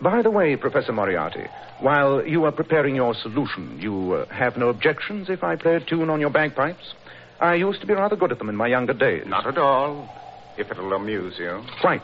By 0.01 0.21
the 0.21 0.31
way, 0.31 0.55
Professor 0.55 0.91
Moriarty, 0.91 1.45
while 1.79 2.25
you 2.25 2.43
are 2.45 2.51
preparing 2.51 2.95
your 2.95 3.13
solution, 3.13 3.79
you 3.79 4.13
uh, 4.13 4.25
have 4.33 4.57
no 4.57 4.69
objections 4.69 5.29
if 5.29 5.43
I 5.43 5.55
play 5.55 5.75
a 5.75 5.79
tune 5.79 6.09
on 6.09 6.19
your 6.19 6.29
bagpipes? 6.29 6.93
I 7.39 7.55
used 7.55 7.81
to 7.81 7.87
be 7.87 7.93
rather 7.93 8.15
good 8.15 8.31
at 8.31 8.37
them 8.39 8.49
in 8.49 8.55
my 8.55 8.67
younger 8.67 8.93
days. 8.93 9.23
Not 9.27 9.45
at 9.47 9.57
all, 9.57 10.09
if 10.57 10.69
it'll 10.71 10.93
amuse 10.93 11.35
you. 11.37 11.63
Quite. 11.81 12.03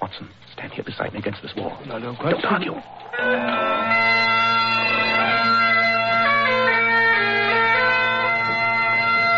Watson, 0.00 0.28
stand 0.52 0.72
here 0.72 0.84
beside 0.84 1.12
me 1.12 1.18
against 1.20 1.42
this 1.42 1.54
wall. 1.56 1.76
I 1.90 1.98
don't 1.98 2.16
quite 2.16 2.32
Don't 2.32 2.40
see- 2.42 2.46
argue. 2.48 3.84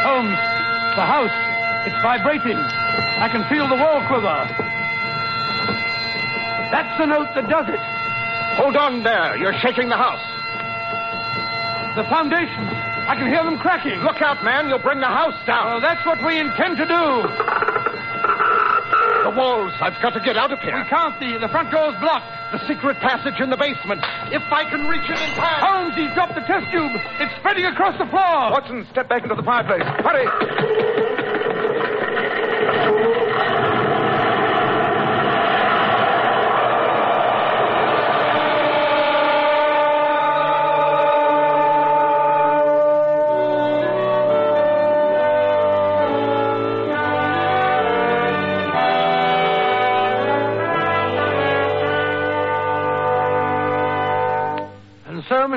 Holmes, 0.07 0.39
the 0.95 1.05
house. 1.07 1.35
It's 1.87 1.99
vibrating. 2.03 2.57
I 2.59 3.29
can 3.31 3.43
feel 3.51 3.69
the 3.69 3.77
wall 3.77 4.03
quiver. 4.07 4.47
That's 6.71 6.99
the 6.99 7.07
note 7.07 7.29
that 7.35 7.49
does 7.49 7.67
it. 7.69 7.81
Hold 8.59 8.77
on 8.77 9.03
there. 9.03 9.37
You're 9.37 9.57
shaking 9.61 9.89
the 9.89 9.97
house. 9.97 10.23
The 11.97 12.05
foundations. 12.09 12.73
I 13.07 13.15
can 13.15 13.29
hear 13.29 13.45
them 13.45 13.59
cracking. 13.59 14.01
Look 14.01 14.21
out, 14.21 14.43
man. 14.43 14.69
You'll 14.69 14.83
bring 14.83 15.01
the 15.01 15.07
house 15.07 15.37
down. 15.47 15.79
Well, 15.79 15.81
that's 15.81 16.05
what 16.05 16.19
we 16.25 16.41
intend 16.41 16.77
to 16.77 16.85
do. 16.85 17.05
The 19.29 19.33
walls. 19.37 19.73
I've 19.81 19.97
got 20.03 20.13
to 20.15 20.21
get 20.21 20.37
out 20.37 20.53
of 20.53 20.59
here. 20.61 20.77
We 20.77 20.85
can't. 20.91 21.15
The, 21.21 21.39
the 21.39 21.49
front 21.49 21.71
door's 21.71 21.95
blocked. 22.01 22.27
The 22.53 22.61
secret 22.67 22.99
passage 22.99 23.41
in 23.41 23.51
the 23.51 23.57
basement. 23.57 24.01
If 24.33 24.43
I 24.51 24.69
can 24.69 24.87
reach 24.87 25.07
it 25.09 25.19
in 25.19 25.31
time. 25.39 25.63
Holmes, 25.63 25.95
he's 25.95 26.13
dropped 26.15 26.35
the 26.35 26.45
test 26.45 26.67
tube. 26.73 26.93
It's 27.21 27.35
spreading 27.39 27.67
across 27.67 27.97
the 27.99 28.07
floor. 28.11 28.51
Watson, 28.51 28.87
step 28.91 29.09
back 29.09 29.23
into 29.23 29.35
the 29.35 29.43
fireplace. 29.43 29.85
Hurry. 30.03 31.16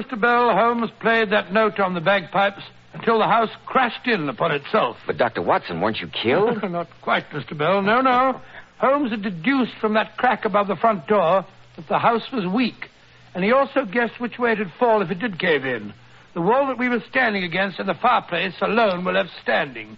Mr. 0.09 0.19
Bell, 0.19 0.55
Holmes 0.55 0.89
played 0.99 1.29
that 1.31 1.53
note 1.53 1.79
on 1.79 1.93
the 1.93 2.01
bagpipes 2.01 2.63
until 2.93 3.19
the 3.19 3.27
house 3.27 3.49
crashed 3.67 4.07
in 4.07 4.27
upon 4.27 4.51
itself. 4.51 4.97
But, 5.05 5.17
Dr. 5.17 5.41
Watson, 5.41 5.81
weren't 5.81 5.99
you 5.99 6.07
killed? 6.07 6.63
Not 6.71 6.87
quite, 7.01 7.29
Mr. 7.29 7.55
Bell. 7.55 7.83
No, 7.83 8.01
no. 8.01 8.41
Holmes 8.79 9.11
had 9.11 9.21
deduced 9.21 9.73
from 9.79 9.93
that 9.93 10.17
crack 10.17 10.45
above 10.45 10.67
the 10.67 10.75
front 10.75 11.05
door 11.05 11.45
that 11.75 11.87
the 11.87 11.99
house 11.99 12.23
was 12.33 12.45
weak. 12.47 12.89
And 13.35 13.43
he 13.43 13.51
also 13.51 13.85
guessed 13.85 14.19
which 14.19 14.39
way 14.39 14.53
it'd 14.53 14.71
fall 14.79 15.01
if 15.03 15.11
it 15.11 15.19
did 15.19 15.37
cave 15.37 15.65
in. 15.65 15.93
The 16.33 16.41
wall 16.41 16.67
that 16.67 16.79
we 16.79 16.89
were 16.89 17.03
standing 17.09 17.43
against 17.43 17.77
and 17.77 17.87
the 17.87 17.93
fireplace 17.93 18.55
alone 18.61 19.05
were 19.05 19.13
left 19.13 19.29
standing. 19.43 19.97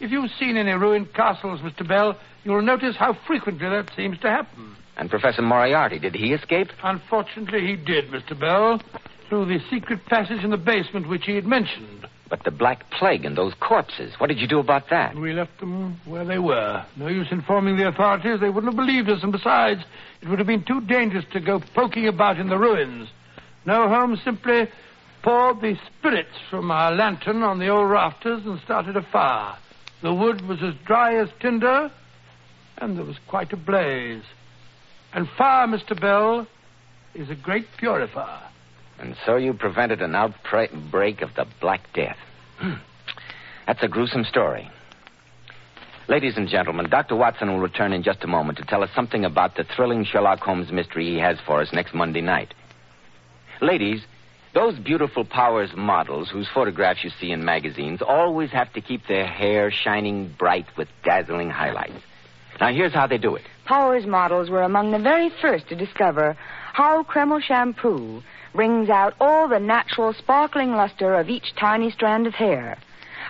If 0.00 0.10
you've 0.10 0.30
seen 0.40 0.56
any 0.56 0.72
ruined 0.72 1.14
castles, 1.14 1.60
Mr. 1.60 1.86
Bell, 1.86 2.18
you'll 2.42 2.62
notice 2.62 2.96
how 2.96 3.16
frequently 3.26 3.68
that 3.68 3.90
seems 3.94 4.18
to 4.20 4.28
happen. 4.28 4.76
And 4.96 5.08
Professor 5.08 5.42
Moriarty, 5.42 6.00
did 6.00 6.16
he 6.16 6.32
escape? 6.32 6.68
Unfortunately, 6.82 7.60
he 7.66 7.76
did, 7.76 8.08
Mr. 8.10 8.38
Bell, 8.38 8.80
through 9.32 9.46
the 9.46 9.64
secret 9.70 10.04
passage 10.04 10.44
in 10.44 10.50
the 10.50 10.58
basement 10.58 11.08
which 11.08 11.24
he 11.24 11.34
had 11.34 11.46
mentioned. 11.46 12.06
But 12.28 12.44
the 12.44 12.50
Black 12.50 12.90
Plague 12.90 13.24
and 13.24 13.34
those 13.34 13.54
corpses, 13.60 14.12
what 14.18 14.26
did 14.26 14.36
you 14.36 14.46
do 14.46 14.58
about 14.58 14.90
that? 14.90 15.16
We 15.16 15.32
left 15.32 15.58
them 15.58 15.98
where 16.04 16.26
they 16.26 16.38
were. 16.38 16.84
No 16.96 17.08
use 17.08 17.28
informing 17.30 17.78
the 17.78 17.88
authorities. 17.88 18.40
They 18.40 18.50
wouldn't 18.50 18.74
have 18.74 18.76
believed 18.76 19.08
us, 19.08 19.22
and 19.22 19.32
besides, 19.32 19.80
it 20.20 20.28
would 20.28 20.38
have 20.38 20.46
been 20.46 20.64
too 20.64 20.82
dangerous 20.82 21.24
to 21.32 21.40
go 21.40 21.62
poking 21.74 22.08
about 22.08 22.38
in 22.38 22.50
the 22.50 22.58
ruins. 22.58 23.08
No, 23.64 23.88
Holmes 23.88 24.18
simply 24.22 24.68
poured 25.22 25.62
the 25.62 25.78
spirits 25.86 26.36
from 26.50 26.70
our 26.70 26.92
lantern 26.92 27.42
on 27.42 27.58
the 27.58 27.68
old 27.68 27.88
rafters 27.88 28.42
and 28.44 28.60
started 28.60 28.98
a 28.98 29.02
fire. 29.02 29.56
The 30.02 30.12
wood 30.12 30.46
was 30.46 30.62
as 30.62 30.74
dry 30.84 31.16
as 31.16 31.30
tinder, 31.40 31.90
and 32.76 32.98
there 32.98 33.06
was 33.06 33.16
quite 33.28 33.50
a 33.54 33.56
blaze. 33.56 34.24
And 35.14 35.26
fire, 35.38 35.66
Mr. 35.66 35.98
Bell, 35.98 36.46
is 37.14 37.30
a 37.30 37.34
great 37.34 37.66
purifier. 37.78 38.51
And 39.02 39.16
so 39.26 39.34
you 39.36 39.52
prevented 39.52 40.00
an 40.00 40.14
outbreak 40.14 41.22
of 41.22 41.34
the 41.34 41.44
Black 41.60 41.92
Death. 41.92 42.16
Hmm. 42.58 42.74
That's 43.66 43.82
a 43.82 43.88
gruesome 43.88 44.24
story. 44.24 44.70
Ladies 46.08 46.36
and 46.36 46.48
gentlemen, 46.48 46.88
Dr. 46.88 47.16
Watson 47.16 47.48
will 47.48 47.58
return 47.58 47.92
in 47.92 48.04
just 48.04 48.22
a 48.22 48.28
moment 48.28 48.58
to 48.58 48.64
tell 48.64 48.82
us 48.84 48.90
something 48.94 49.24
about 49.24 49.56
the 49.56 49.64
thrilling 49.64 50.04
Sherlock 50.04 50.38
Holmes 50.38 50.70
mystery 50.70 51.06
he 51.06 51.18
has 51.18 51.38
for 51.44 51.60
us 51.60 51.72
next 51.72 51.94
Monday 51.94 52.20
night. 52.20 52.54
Ladies, 53.60 54.02
those 54.54 54.78
beautiful 54.78 55.24
Powers 55.24 55.70
models 55.76 56.28
whose 56.30 56.48
photographs 56.54 57.02
you 57.02 57.10
see 57.20 57.32
in 57.32 57.44
magazines 57.44 58.02
always 58.02 58.50
have 58.50 58.72
to 58.74 58.80
keep 58.80 59.08
their 59.08 59.26
hair 59.26 59.72
shining 59.72 60.32
bright 60.38 60.66
with 60.76 60.88
dazzling 61.04 61.50
highlights. 61.50 62.02
Now, 62.60 62.72
here's 62.72 62.92
how 62.92 63.08
they 63.08 63.18
do 63.18 63.34
it. 63.34 63.42
Powers 63.64 64.06
models 64.06 64.48
were 64.48 64.62
among 64.62 64.92
the 64.92 64.98
very 64.98 65.30
first 65.40 65.68
to 65.70 65.74
discover 65.74 66.36
how 66.72 67.02
Kreml 67.02 67.42
shampoo 67.42 68.22
brings 68.52 68.88
out 68.88 69.14
all 69.20 69.48
the 69.48 69.58
natural 69.58 70.12
sparkling 70.12 70.72
luster 70.72 71.14
of 71.14 71.28
each 71.28 71.54
tiny 71.58 71.90
strand 71.90 72.26
of 72.26 72.34
hair. 72.34 72.78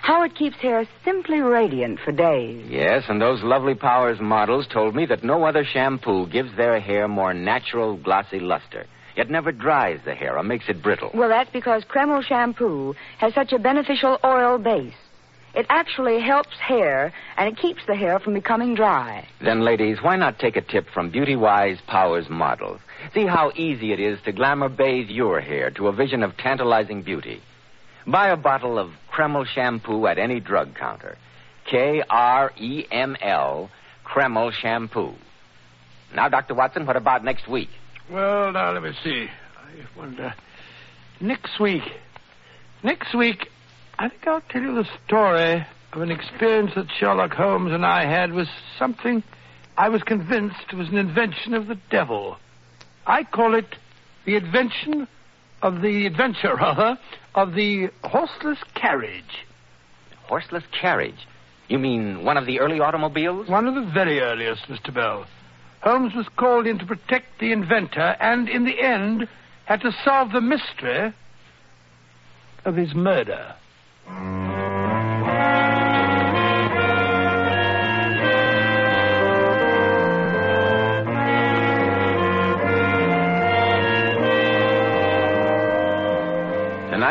How 0.01 0.23
it 0.23 0.35
keeps 0.35 0.57
hair 0.57 0.85
simply 1.05 1.39
radiant 1.39 1.99
for 1.99 2.11
days. 2.11 2.65
Yes, 2.69 3.03
and 3.07 3.21
those 3.21 3.41
lovely 3.41 3.75
Powers 3.75 4.19
models 4.19 4.67
told 4.67 4.95
me 4.95 5.05
that 5.05 5.23
no 5.23 5.45
other 5.45 5.63
shampoo 5.63 6.27
gives 6.27 6.55
their 6.57 6.79
hair 6.79 7.07
more 7.07 7.33
natural, 7.33 7.95
glossy 7.95 8.39
luster. 8.39 8.85
It 9.15 9.29
never 9.29 9.51
dries 9.51 9.99
the 10.03 10.15
hair 10.15 10.37
or 10.37 10.43
makes 10.43 10.67
it 10.67 10.81
brittle. 10.81 11.11
Well, 11.13 11.29
that's 11.29 11.51
because 11.51 11.83
Kreml 11.85 12.23
shampoo 12.23 12.95
has 13.19 13.33
such 13.33 13.53
a 13.53 13.59
beneficial 13.59 14.17
oil 14.25 14.57
base. 14.57 14.93
It 15.55 15.67
actually 15.69 16.19
helps 16.19 16.57
hair, 16.57 17.13
and 17.37 17.47
it 17.47 17.61
keeps 17.61 17.85
the 17.85 17.95
hair 17.95 18.19
from 18.19 18.33
becoming 18.33 18.73
dry. 18.73 19.27
Then, 19.39 19.61
ladies, 19.61 19.99
why 20.01 20.15
not 20.15 20.39
take 20.39 20.55
a 20.55 20.61
tip 20.61 20.87
from 20.91 21.11
Beauty 21.11 21.35
Wise 21.35 21.77
Powers 21.85 22.27
models? 22.27 22.79
See 23.13 23.25
how 23.25 23.51
easy 23.55 23.91
it 23.91 23.99
is 23.99 24.19
to 24.25 24.31
glamour 24.31 24.69
bathe 24.69 25.09
your 25.09 25.41
hair 25.41 25.71
to 25.71 25.87
a 25.87 25.91
vision 25.91 26.23
of 26.23 26.37
tantalizing 26.37 27.03
beauty. 27.03 27.41
Buy 28.07 28.29
a 28.29 28.37
bottle 28.37 28.79
of 28.79 28.91
Kreml 29.11 29.45
shampoo 29.45 30.07
at 30.07 30.17
any 30.17 30.39
drug 30.39 30.75
counter. 30.75 31.17
K 31.69 32.03
R 32.09 32.51
E 32.57 32.85
M 32.91 33.15
L, 33.21 33.69
Kreml 34.05 34.51
shampoo. 34.51 35.13
Now, 36.13 36.29
Dr. 36.29 36.53
Watson, 36.53 36.85
what 36.85 36.95
about 36.95 37.23
next 37.23 37.47
week? 37.47 37.69
Well, 38.11 38.51
now, 38.51 38.71
let 38.71 38.83
me 38.83 38.91
see. 39.03 39.27
I 39.57 39.99
wonder. 39.99 40.33
Next 41.19 41.59
week. 41.59 41.83
Next 42.83 43.15
week, 43.15 43.47
I 43.97 44.09
think 44.09 44.27
I'll 44.27 44.41
tell 44.41 44.61
you 44.61 44.75
the 44.75 44.87
story 45.07 45.65
of 45.93 46.01
an 46.01 46.11
experience 46.11 46.71
that 46.75 46.87
Sherlock 46.99 47.31
Holmes 47.31 47.71
and 47.71 47.85
I 47.85 48.05
had 48.05 48.33
with 48.33 48.47
something 48.77 49.23
I 49.77 49.89
was 49.89 50.03
convinced 50.03 50.73
was 50.73 50.89
an 50.89 50.97
invention 50.97 51.53
of 51.53 51.67
the 51.67 51.77
devil. 51.89 52.37
I 53.05 53.23
call 53.23 53.55
it 53.55 53.75
the 54.25 54.35
invention 54.35 55.07
of 55.61 55.81
the 55.81 56.05
adventure, 56.05 56.55
rather, 56.55 56.81
uh-huh, 56.81 56.95
of 57.35 57.53
the 57.53 57.89
horseless 58.03 58.59
carriage. 58.75 59.45
Horseless 60.23 60.63
carriage. 60.79 61.27
You 61.67 61.79
mean 61.79 62.23
one 62.23 62.37
of 62.37 62.45
the 62.45 62.59
early 62.59 62.79
automobiles? 62.79 63.47
One 63.49 63.67
of 63.67 63.75
the 63.75 63.89
very 63.93 64.19
earliest, 64.19 64.63
Mr. 64.63 64.93
Bell. 64.93 65.25
Holmes 65.81 66.13
was 66.15 66.27
called 66.37 66.67
in 66.67 66.79
to 66.79 66.85
protect 66.85 67.39
the 67.39 67.51
inventor 67.51 68.15
and, 68.19 68.47
in 68.47 68.65
the 68.65 68.81
end, 68.81 69.27
had 69.65 69.81
to 69.81 69.91
solve 70.03 70.31
the 70.31 70.41
mystery 70.41 71.13
of 72.65 72.75
his 72.75 72.93
murder. 72.93 73.55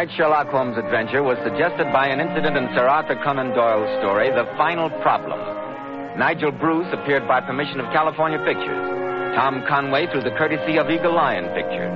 Tonight's 0.02 0.18
Sherlock 0.18 0.48
Holmes 0.48 0.76
adventure 0.76 1.22
was 1.22 1.38
suggested 1.46 1.86
by 1.94 2.08
an 2.10 2.18
incident 2.18 2.58
in 2.58 2.66
Sir 2.74 2.90
Arthur 2.90 3.14
Conan 3.22 3.54
Doyle's 3.54 3.86
story, 4.02 4.34
The 4.34 4.50
Final 4.58 4.90
Problem. 4.98 5.38
Nigel 6.18 6.50
Bruce 6.50 6.90
appeared 6.90 7.28
by 7.28 7.40
permission 7.40 7.78
of 7.78 7.86
California 7.94 8.42
Pictures. 8.42 8.82
Tom 9.38 9.62
Conway 9.70 10.10
through 10.10 10.26
the 10.26 10.34
courtesy 10.34 10.74
of 10.74 10.90
Eagle 10.90 11.14
Lion 11.14 11.46
Pictures. 11.54 11.94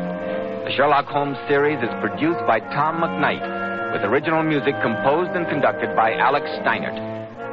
The 0.71 0.73
Sherlock 0.79 1.07
Holmes 1.11 1.35
series 1.51 1.83
is 1.83 1.91
produced 1.99 2.39
by 2.47 2.63
Tom 2.79 3.03
McKnight, 3.03 3.43
with 3.91 4.07
original 4.07 4.47
music 4.47 4.79
composed 4.87 5.35
and 5.35 5.43
conducted 5.51 5.91
by 5.99 6.15
Alex 6.15 6.47
Steinert. 6.63 6.95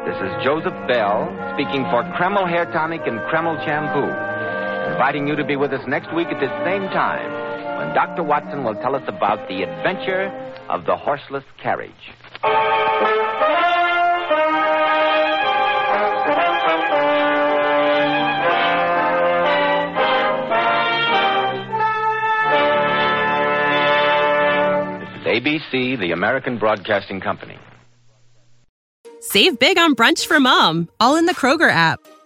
This 0.05 0.21
is 0.21 0.29
Joseph 0.45 0.77
Bell 0.85 1.33
speaking 1.57 1.81
for 1.89 2.05
Kreml 2.13 2.45
Hair 2.45 2.69
Tonic 2.69 3.01
and 3.09 3.17
Kreml 3.25 3.57
Shampoo, 3.65 4.05
inviting 4.93 5.25
you 5.25 5.33
to 5.33 5.43
be 5.43 5.57
with 5.57 5.73
us 5.73 5.81
next 5.89 6.13
week 6.13 6.29
at 6.29 6.37
this 6.37 6.53
same 6.61 6.85
time 6.93 7.52
Dr. 7.93 8.23
Watson 8.23 8.63
will 8.63 8.75
tell 8.75 8.95
us 8.95 9.03
about 9.07 9.47
the 9.47 9.63
adventure 9.63 10.31
of 10.69 10.85
the 10.85 10.95
horseless 10.95 11.43
carriage. 11.61 11.91
This 24.99 25.09
is 25.19 25.27
ABC, 25.27 25.99
the 25.99 26.11
American 26.13 26.57
Broadcasting 26.57 27.19
Company. 27.19 27.57
Save 29.19 29.59
big 29.59 29.77
on 29.77 29.95
brunch 29.95 30.25
for 30.25 30.39
mom, 30.39 30.89
all 30.99 31.15
in 31.15 31.25
the 31.25 31.33
Kroger 31.33 31.69
app. 31.69 31.99